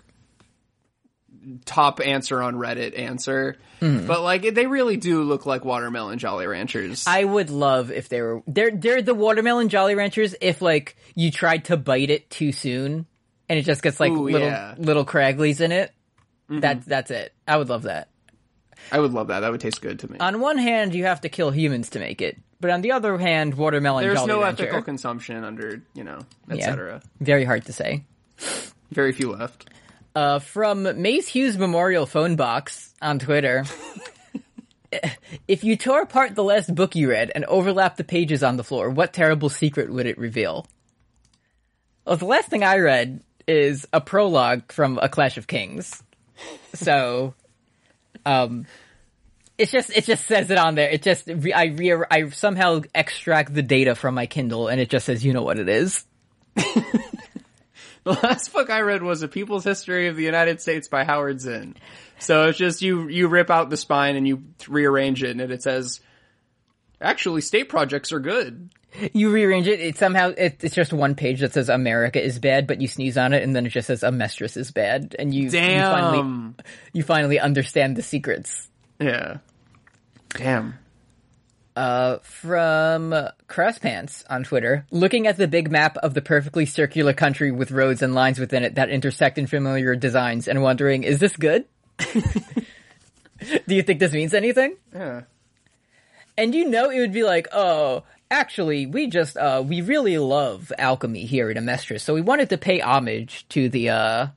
[1.66, 4.06] top answer on Reddit answer, hmm.
[4.06, 7.06] but like they really do look like watermelon Jolly Ranchers.
[7.08, 11.32] I would love if they were they're they're the watermelon Jolly Ranchers if like you
[11.32, 13.06] tried to bite it too soon
[13.50, 14.76] and it just gets like Ooh, little yeah.
[14.78, 15.92] little cragglies in it.
[16.50, 16.62] Mm-hmm.
[16.62, 17.34] That's that's it.
[17.48, 18.08] I would love that.
[18.92, 19.42] I would love that.
[19.42, 20.20] That would taste good to me.
[20.20, 23.18] On one hand, you have to kill humans to make it, but on the other
[23.18, 24.64] hand, watermelon There's Jolly no Rancher.
[24.64, 26.56] ethical consumption under you know, Yeah.
[26.56, 27.02] etc.
[27.20, 28.06] Very hard to say.
[28.92, 29.70] Very few left.
[30.14, 33.64] Uh, from Maes Hughes Memorial Phone Box on Twitter.
[35.48, 38.64] if you tore apart the last book you read and overlapped the pages on the
[38.64, 40.68] floor, what terrible secret would it reveal?
[42.06, 46.04] Well, the last thing I read is a prologue from A Clash of Kings.
[46.74, 47.34] So,
[48.26, 48.66] um,
[49.58, 50.90] it's just, it just says it on there.
[50.90, 55.06] It just, I re- I somehow extract the data from my Kindle and it just
[55.06, 56.04] says, you know what it is.
[58.04, 61.40] The last book I read was A People's History of the United States by Howard
[61.40, 61.76] Zinn.
[62.18, 65.62] So it's just you you rip out the spine and you rearrange it, and it
[65.62, 66.02] says,
[67.00, 68.72] "Actually, state projects are good."
[69.14, 69.80] you rearrange it.
[69.80, 73.18] It somehow it, it's just one page that says America is bad, but you sneeze
[73.18, 76.18] on it, and then it just says a Amestris is bad, and you you finally
[76.18, 76.56] Damn.
[76.94, 78.68] you finally understand the secrets.
[79.00, 79.38] Yeah.
[80.30, 80.76] Damn.
[81.74, 83.12] Uh, from
[83.48, 88.02] Crosspants on Twitter, looking at the big map of the perfectly circular country with roads
[88.02, 91.64] and lines within it that intersect in familiar designs, and wondering, is this good?
[93.68, 94.76] Do you think this means anything?
[94.94, 95.22] Yeah.
[96.38, 100.72] And you know it would be like, oh, actually, we just uh we really love
[100.78, 104.28] alchemy here at Amestris, so we wanted to pay homage to the uh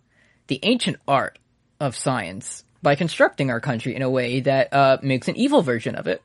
[0.46, 1.38] the ancient art
[1.80, 5.94] of science by constructing our country in a way that uh makes an evil version
[5.94, 6.22] of it.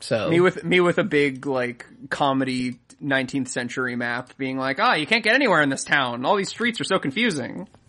[0.00, 4.94] So Me with me with a big like comedy 19th century map being like, "Ah,
[4.94, 6.24] you can't get anywhere in this town.
[6.24, 7.68] All these streets are so confusing."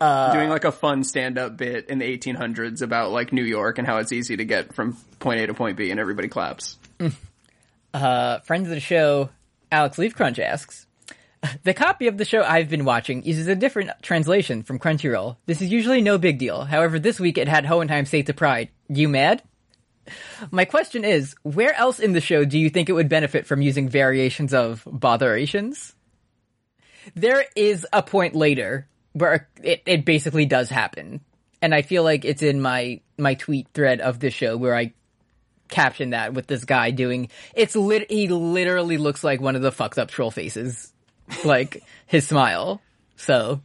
[0.00, 3.96] Doing like a fun stand-up bit in the 1800s about like New York and how
[3.98, 6.76] it's easy to get from point A to point B and everybody claps.
[7.94, 9.30] uh friends of the show,
[9.72, 10.86] Alex Leafcrunch asks,
[11.62, 15.36] the copy of the show I've been watching uses a different translation from Crunchyroll.
[15.46, 16.64] This is usually no big deal.
[16.64, 18.68] However, this week it had Hohenheim State to Pride.
[18.88, 19.42] You mad?
[20.50, 23.62] My question is, where else in the show do you think it would benefit from
[23.62, 25.94] using variations of botherations?
[27.14, 31.20] There is a point later where it, it basically does happen.
[31.60, 34.92] And I feel like it's in my, my tweet thread of the show where I
[35.68, 39.72] caption that with this guy doing, it's lit, he literally looks like one of the
[39.72, 40.92] fucked up troll faces.
[41.44, 42.80] Like, his smile.
[43.16, 43.60] So,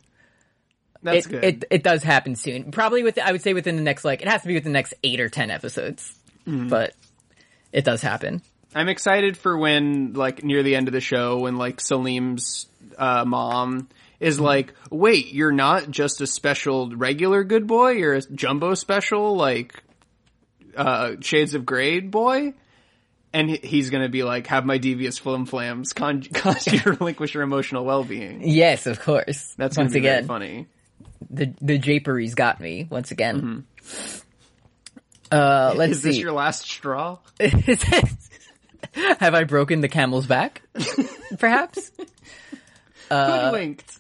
[1.02, 1.44] That's it, good.
[1.44, 2.72] it it does happen soon.
[2.72, 4.80] Probably with I would say within the next like it has to be within the
[4.80, 6.14] next eight or ten episodes.
[6.48, 6.68] Mm-hmm.
[6.68, 6.94] But
[7.72, 8.42] it does happen.
[8.76, 12.66] I'm excited for when, like, near the end of the show, when, like, Selim's,
[12.98, 13.88] uh, mom
[14.20, 19.36] is like, wait, you're not just a special regular good boy, you're a jumbo special,
[19.36, 19.76] like,
[20.76, 22.54] uh, Shades of Grey boy?
[23.36, 27.34] And he's gonna be like, have my devious flim flams con- cause you to relinquish
[27.34, 28.42] your emotional well-being.
[28.48, 29.56] Yes, of course.
[29.58, 30.68] That's once again funny.
[31.32, 33.66] the the japeries got me once again.
[35.34, 35.92] Uh, let's Mm-hmm.
[35.92, 37.18] Is this your last straw?
[38.94, 40.62] Have I broken the camel's back?
[41.40, 41.92] Perhaps.
[43.10, 44.00] Uh, Hoodwinked.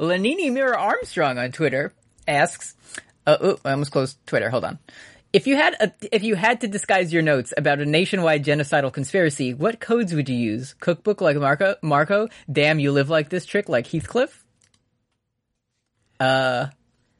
[0.00, 1.92] Lanini Mirror Armstrong on Twitter
[2.26, 2.74] asks,
[3.26, 4.50] uh, oh, I almost closed Twitter.
[4.50, 4.78] Hold on.
[5.32, 8.92] If you had a, if you had to disguise your notes about a nationwide genocidal
[8.92, 10.74] conspiracy, what codes would you use?
[10.74, 11.76] Cookbook like Marcoh?
[11.82, 12.30] Marcoh?
[12.50, 14.44] Damn, you live like this trick like Heathcliff?
[16.20, 16.66] Uh,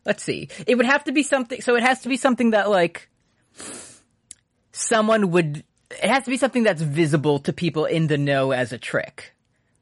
[0.04, 0.48] let's see.
[0.66, 3.08] It would have to be something, so it has to be something that like,
[4.72, 8.72] someone would, it has to be something that's visible to people in the know as
[8.72, 9.34] a trick.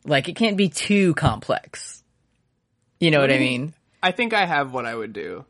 [0.05, 2.03] Like, it can't be too complex.
[3.01, 3.75] You know what I mean?
[4.03, 5.45] I think I have what I would do.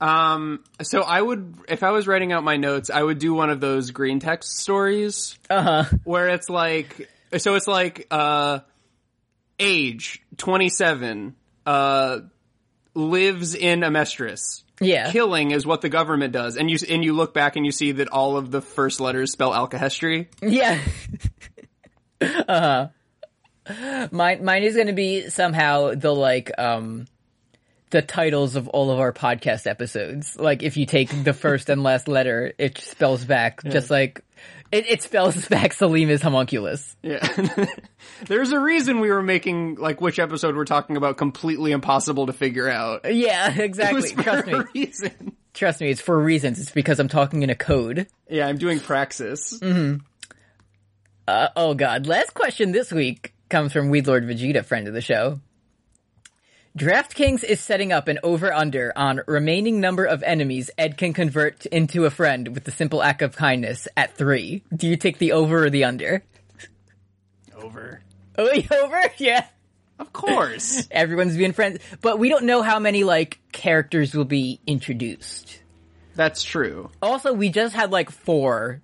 [0.00, 3.50] Um, so I would, if I was writing out my notes, I would do one
[3.50, 5.96] of those green text stories Uh huh.
[6.04, 8.60] where it's like, so it's like, uh,
[9.58, 11.34] age, 27,
[11.64, 12.18] uh,
[12.96, 14.62] lives in Amestris.
[14.80, 15.10] Yeah.
[15.10, 16.56] Killing is what the government does.
[16.56, 19.32] And you, and you look back and you see that all of the first letters
[19.32, 20.26] spell alkahestry.
[20.42, 20.80] Yeah.
[22.20, 22.90] uh
[23.68, 24.08] huh.
[24.12, 27.06] Mine, mine is going to be somehow the like, um,
[27.90, 30.38] the titles of all of our podcast episodes.
[30.38, 34.22] Like, if you take the first and last letter, it spells back just like
[34.76, 36.96] it, it spells back Selim is homunculus.
[37.02, 37.26] Yeah.
[38.26, 42.32] There's a reason we were making, like, which episode we're talking about completely impossible to
[42.32, 43.10] figure out.
[43.12, 44.10] Yeah, exactly.
[44.12, 44.62] Trust me.
[44.74, 45.36] reason.
[45.54, 45.90] Trust me.
[45.90, 46.60] It's for reasons.
[46.60, 48.06] It's because I'm talking in a code.
[48.28, 49.60] Yeah, I'm doing praxis.
[49.62, 52.06] Uh, oh god.
[52.06, 55.40] Last question this week comes from Weedlord Vegeta, friend of the show.
[56.76, 62.04] DraftKings is setting up an over-under on remaining number of enemies Ed can convert into
[62.04, 64.62] a friend with the simple act of kindness at three.
[64.74, 66.22] Do you take the over or the under?
[67.56, 68.02] Over.
[68.36, 68.50] Oh,
[68.82, 69.02] over?
[69.16, 69.46] Yeah.
[69.98, 70.86] Of course.
[70.90, 71.78] Everyone's being friends.
[72.02, 75.62] But we don't know how many, like, characters will be introduced.
[76.14, 76.90] That's true.
[77.00, 78.82] Also, we just had, like, four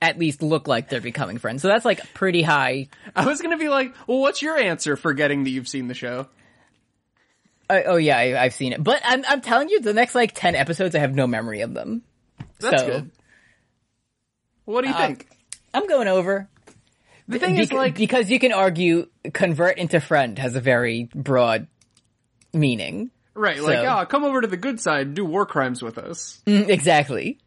[0.00, 1.62] at least look like they're becoming friends.
[1.62, 2.86] So that's, like, pretty high
[3.16, 5.94] I was gonna be like, well, what's your answer for getting that you've seen the
[5.94, 6.28] show?
[7.70, 10.32] Uh, oh yeah, I, I've seen it, but I'm I'm telling you, the next like
[10.34, 12.02] ten episodes, I have no memory of them.
[12.58, 13.10] That's So- good.
[14.64, 15.26] What do you think?
[15.74, 16.48] I'm going over.
[17.28, 21.66] The thing is, like, because you can argue convert into friend has a very broad
[22.52, 23.10] meaning.
[23.34, 25.98] right, like, so- oh, come over to the good side and do war crimes with
[25.98, 26.40] us.
[26.46, 27.38] Mm, exactly.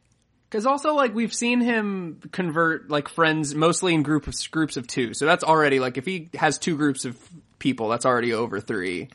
[0.50, 5.14] Because also, like, we've seen him convert, like, friends mostly in groups, groups of two.
[5.14, 7.18] So that's already, like, if he has two groups of
[7.60, 9.10] people, that's already over 3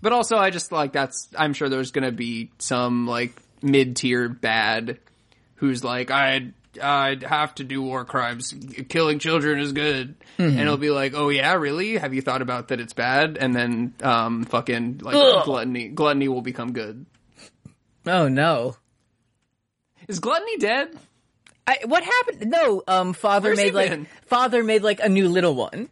[0.00, 4.98] But also, I just, like, that's, I'm sure there's gonna be some, like, mid-tier bad
[5.56, 8.54] who's like, I'd I'd have to do war crimes.
[8.88, 11.98] Killing children is good, and it'll be like, "Oh yeah, really?
[11.98, 12.80] Have you thought about that?
[12.80, 15.44] It's bad." And then, um, fucking like Ugh.
[15.44, 17.04] gluttony, gluttony will become good.
[18.06, 18.76] Oh no.
[20.08, 20.96] Is gluttony dead?
[21.66, 22.50] I, what happened?
[22.50, 24.06] No, um, father Where's made like been?
[24.24, 25.90] father made like a new little one.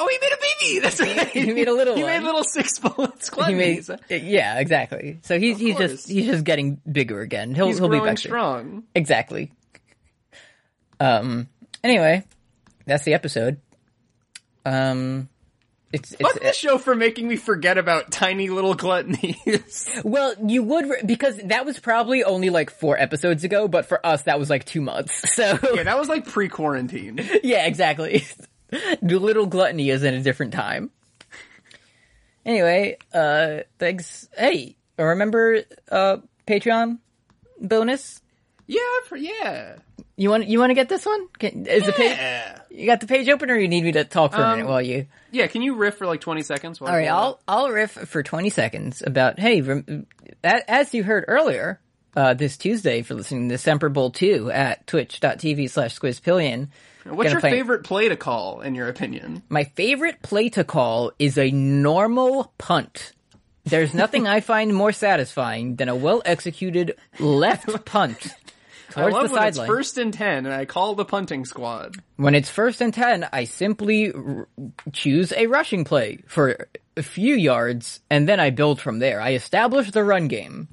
[0.00, 0.78] Oh, he made a baby.
[0.80, 1.28] That's right.
[1.28, 2.12] he made a little He one.
[2.12, 3.30] made little six bullets.
[3.46, 5.18] He made, yeah, exactly.
[5.22, 5.90] So he's he's course.
[5.90, 7.54] just he's just getting bigger again.
[7.54, 8.30] He'll He's he'll be growing back soon.
[8.30, 8.82] strong.
[8.94, 9.50] Exactly.
[11.00, 11.48] Um.
[11.84, 12.24] Anyway,
[12.86, 13.60] that's the episode.
[14.64, 15.28] Um.
[15.90, 20.02] It's it's Fuck this show for making me forget about tiny little gluttonies.
[20.04, 24.04] well, you would re- because that was probably only like four episodes ago, but for
[24.04, 25.24] us that was like two months.
[25.34, 27.20] So yeah, that was like pre-quarantine.
[27.42, 28.24] yeah, exactly.
[28.70, 30.90] The little gluttony is in a different time.
[32.44, 34.28] Anyway, uh, thanks.
[34.36, 36.98] Hey, remember uh Patreon
[37.60, 38.20] bonus?
[38.66, 39.76] Yeah, for, yeah.
[40.16, 41.28] You want you want to get this one?
[41.38, 42.18] Can, is the page
[42.70, 44.68] you got the page open, or you need me to talk for a minute Um,
[44.68, 45.06] while you?
[45.30, 46.80] Yeah, can you riff for like 20 seconds?
[46.80, 47.40] while All right, I'll?
[47.46, 50.06] I'll riff for twenty seconds about hey, rem-
[50.42, 51.80] as you heard earlier,
[52.18, 56.68] uh, this Tuesday for listening to Semper Bowl two at twitch.tv slash squizpillion.
[57.04, 59.42] What's your play- favorite play to call, in your opinion?
[59.48, 63.12] My favorite play to call is a normal punt.
[63.64, 68.26] There's nothing I find more satisfying than a well executed left punt
[68.96, 69.66] I love when it's sideline.
[69.68, 71.94] first and 10 and I call the punting squad.
[72.16, 74.48] When it's first and 10, I simply r-
[74.92, 76.66] choose a rushing play for
[76.96, 79.20] a few yards, and then I build from there.
[79.20, 80.66] I establish the run game.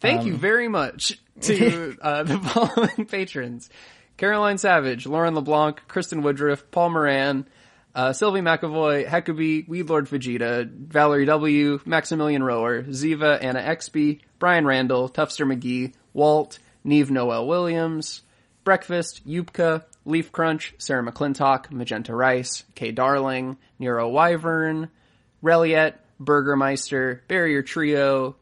[0.00, 3.70] Thank Um, you very much to uh, the following patrons.
[4.16, 7.46] Caroline Savage, Lauren LeBlanc, Kristen Woodruff, Paul Moran,
[7.94, 15.08] uh, Sylvie McAvoy, Heckabee, Weedlord Vegeta, Valerie W., Maximilian Rower, Ziva, Anna Exby, Brian Randall,
[15.08, 18.22] Tufster McGee, Walt, Neve Noel Williams,
[18.62, 24.90] Breakfast, Yupka, Leaf Crunch, Sarah McClintock, Magenta Rice, Kay Darling, Nero Wyvern,
[25.42, 28.36] Reliet, Burgermeister, Barrier Trio,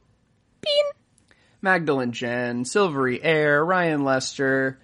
[1.63, 4.79] Magdalene Jen, Silvery Air, Ryan Lester,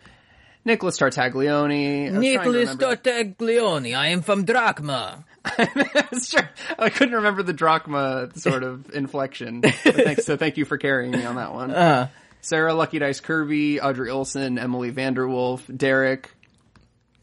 [0.64, 2.08] Nicholas Tartaglione.
[2.08, 5.24] I was trying to Nicholas remember- Tortaglione, I am from Drachma.
[5.56, 6.42] That's true.
[6.78, 9.60] I couldn't remember the drachma sort of inflection.
[9.62, 11.70] Thanks, so thank you for carrying me on that one.
[11.70, 12.08] Uh,
[12.40, 16.30] Sarah Lucky Dice Kirby, Audrey Olson, Emily Vanderwolf, Derek.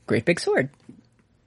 [0.06, 0.70] great big sword.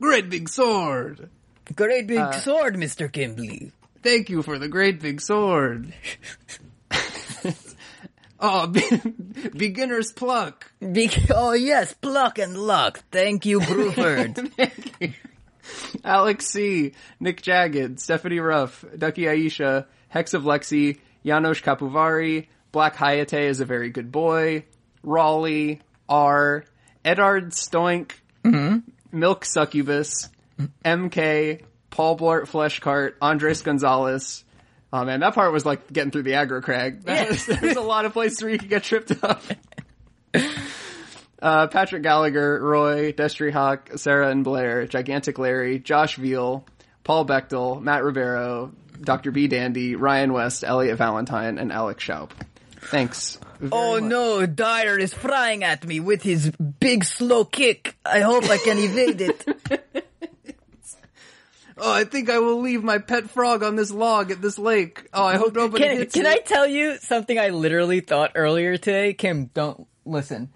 [0.00, 1.30] Great big sword.
[1.76, 3.08] Great Uh, big sword, Mr.
[3.10, 3.70] Kimblee.
[4.02, 5.94] Thank you for the great big sword.
[8.40, 10.70] oh, be- beginner's pluck.
[10.80, 13.02] Be- oh yes, pluck and luck.
[13.10, 15.14] Thank you, Bruford.
[16.04, 23.40] Alex C, Nick Jagged, Stephanie Ruff, Ducky Aisha, Hex of Lexi, Janosch Kapuvari, Black Hayate
[23.40, 24.64] is a very good boy,
[25.02, 26.64] Raleigh, R,
[27.04, 28.12] Edard Stoink,
[28.44, 28.78] mm-hmm.
[29.12, 30.28] Milk Succubus,
[30.84, 34.44] MK, Paul Blart Fleshcart, Andres Gonzalez.
[34.94, 37.02] Oh man, that part was like getting through the aggro crag.
[37.04, 39.42] That was, there's a lot of places where you could get tripped up.
[41.42, 46.64] Uh, Patrick Gallagher, Roy, Destry Hawk, Sarah and Blair, Gigantic Larry, Josh Veal,
[47.02, 49.30] Paul Bechtel, Matt Rivero, Dr.
[49.30, 49.46] B.
[49.46, 52.30] Dandy, Ryan West, Elliot Valentine, and Alex Schaub.
[52.80, 53.38] Thanks.
[53.70, 54.04] oh much.
[54.04, 57.94] no, Dyer is flying at me with his big slow kick.
[58.06, 60.06] I hope I can evade it.
[61.76, 65.08] Oh, I think I will leave my pet frog on this log at this lake.
[65.12, 66.28] Oh, I hope nobody Can, hits can it.
[66.28, 69.12] I tell you something I literally thought earlier today?
[69.14, 70.52] Kim, don't listen.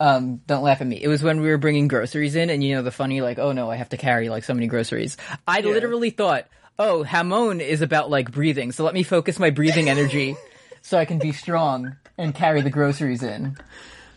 [0.00, 1.00] Um, don't laugh at me.
[1.02, 3.52] It was when we were bringing groceries in and you know the funny like, oh
[3.52, 5.16] no, I have to carry like so many groceries.
[5.46, 6.46] I literally thought,
[6.78, 10.36] oh, Hamon is about like breathing, so let me focus my breathing energy
[10.82, 13.56] so I can be strong and carry the groceries in.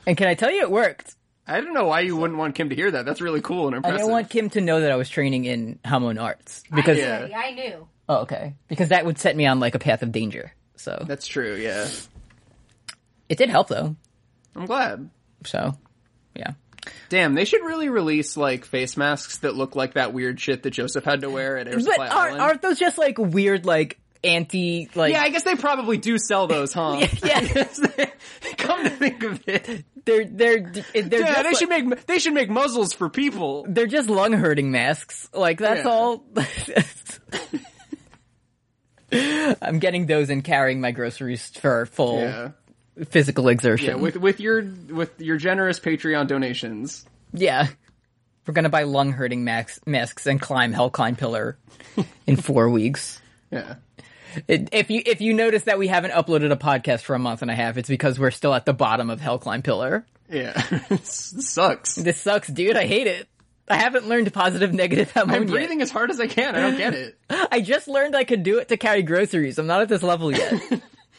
[0.05, 1.15] And can I tell you it worked?
[1.47, 3.05] I don't know why you wouldn't want Kim to hear that.
[3.05, 3.97] That's really cool and I impressive.
[3.99, 7.25] didn't want Kim to know that I was training in Hamon arts because Yeah.
[7.25, 7.87] Yeah, I knew.
[8.09, 10.53] oh okay because that would set me on like a path of danger.
[10.77, 11.87] So That's true, yeah.
[13.29, 13.95] it did help though.
[14.55, 15.09] I'm glad.
[15.45, 15.75] So
[16.35, 16.51] yeah.
[17.09, 20.71] Damn, they should really release like face masks that look like that weird shit that
[20.71, 22.41] Joseph had to wear at Air Supply But aren't, Island.
[22.41, 26.47] aren't those just like weird, like anti, like yeah, I guess they probably do sell
[26.47, 27.05] those, huh?
[27.23, 27.39] Yeah.
[28.57, 30.59] Come to think of it, they're they're
[30.93, 33.65] they're yeah, they like- should make they should make muzzles for people.
[33.67, 35.29] they're just lung hurting masks.
[35.33, 35.89] Like that's Yeah.
[35.91, 36.23] all.
[39.11, 42.51] I'm getting those and carrying my groceries for full Yeah,
[43.09, 43.51] physical yeah.
[43.51, 43.99] exertion.
[44.01, 47.67] With with your with your generous Patreon donations, Yeah.
[48.47, 51.57] We're gonna buy lung hurting max- masks and climb Hell Climb Pillar
[52.25, 53.21] in four weeks.
[53.51, 53.75] yeah.
[54.47, 57.41] It, if you if you notice that we haven't uploaded a podcast for a month
[57.41, 60.05] and a half, it's because we're still at the bottom of Hellclimb Pillar.
[60.29, 60.53] Yeah,
[60.89, 61.95] this sucks.
[61.95, 62.77] This sucks, dude.
[62.77, 63.27] I hate it.
[63.67, 66.55] I haven't learned positive negative I'm breathing as hard as I can.
[66.55, 67.17] I don't get it.
[67.29, 69.57] I just learned I could do it to carry groceries.
[69.59, 70.61] I'm not at this level yet.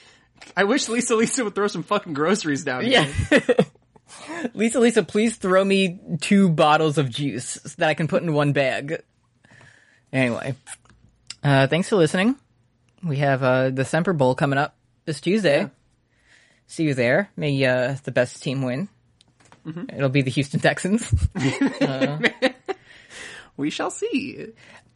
[0.56, 2.86] I wish Lisa Lisa would throw some fucking groceries down.
[2.86, 3.10] yeah.
[4.54, 8.52] Lisa, Lisa, please throw me two bottles of juice that I can put in one
[8.52, 9.02] bag.
[10.12, 10.54] Anyway,
[11.42, 12.36] uh, thanks for listening.
[13.05, 15.70] We have uh, the Semper Bowl coming up this Tuesday.
[16.66, 17.30] See you there.
[17.36, 18.88] May uh, the best team win.
[19.94, 21.12] It'll be the Houston Texans.
[23.57, 24.48] We shall see.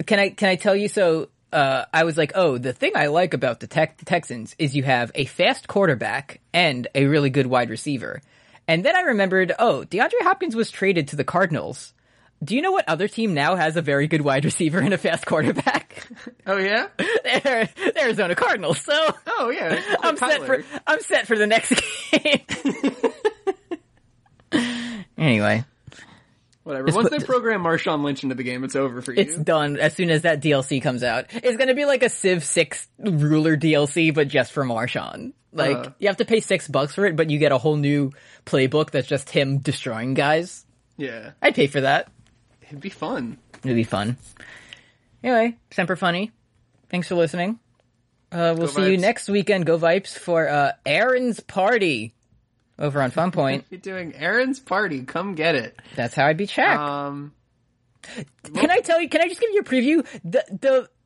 [0.07, 0.88] can I can I tell you?
[0.88, 4.74] So uh, I was like, oh, the thing I like about the, the Texans is
[4.74, 8.20] you have a fast quarterback and a really good wide receiver.
[8.68, 11.94] And then I remembered, oh, DeAndre Hopkins was traded to the Cardinals.
[12.45, 14.99] Do you know what other team now has a very good wide receiver and a
[14.99, 16.07] fast quarterback?
[16.47, 16.87] Oh yeah.
[16.99, 17.68] The
[18.01, 18.80] Arizona Cardinals.
[18.80, 18.93] So
[19.26, 19.82] Oh yeah.
[20.03, 21.74] I'm set for I'm set for the next
[22.12, 22.41] game.
[25.18, 25.64] anyway,
[26.62, 26.89] whatever.
[26.93, 29.20] Once they program Marshawn Lynch into the game, it's over for you.
[29.22, 31.26] it's done as soon as that DLC comes out.
[31.30, 35.32] It's going to be like a Civ 6 ruler DLC but just for Marshawn.
[35.53, 35.91] Like Uh.
[35.99, 38.12] you have to pay 6 bucks for it, but you get a whole new
[38.45, 40.64] playbook that's just him destroying guys.
[40.97, 42.09] yeah, I'd pay for that.
[42.68, 43.38] It'd be fun.
[43.64, 44.16] It'd be fun.
[45.22, 46.30] Anyway, Semper Funny.
[46.88, 47.58] Thanks for listening.
[48.30, 49.66] Uh, we'll Go see you next weekend.
[49.66, 52.14] Go Vipes for uh, Aaron's party
[52.78, 53.64] over on Fun Point.
[53.70, 55.02] You're doing Aaron's party.
[55.02, 55.78] Come get it.
[55.94, 56.76] That's how I beat Shaq.
[56.76, 57.32] Um,
[58.54, 59.08] can I tell you?
[59.08, 60.06] Can I just give you a preview?
[60.24, 60.44] The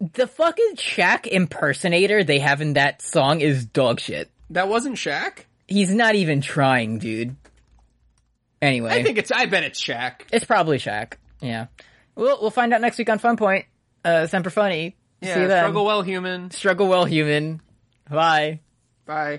[0.00, 4.30] the the fucking Shaq impersonator they have in that song is dog shit.
[4.50, 5.44] that wasn't Shaq.
[5.66, 7.36] He's not even trying, dude.
[8.60, 9.30] Anyway, I think it's.
[9.32, 10.22] I bet it's Shaq.
[10.32, 11.14] it's probably Shaq.
[11.40, 11.66] Yeah.
[12.14, 13.66] We'll we'll find out next week on Fun Point.
[14.04, 14.96] Uh, Semper Funny.
[15.20, 15.34] Yeah.
[15.34, 15.64] see you then.
[15.64, 16.50] Struggle well, human.
[16.50, 17.60] Struggle well, human.
[18.08, 18.60] Bye.
[19.06, 19.38] Bye.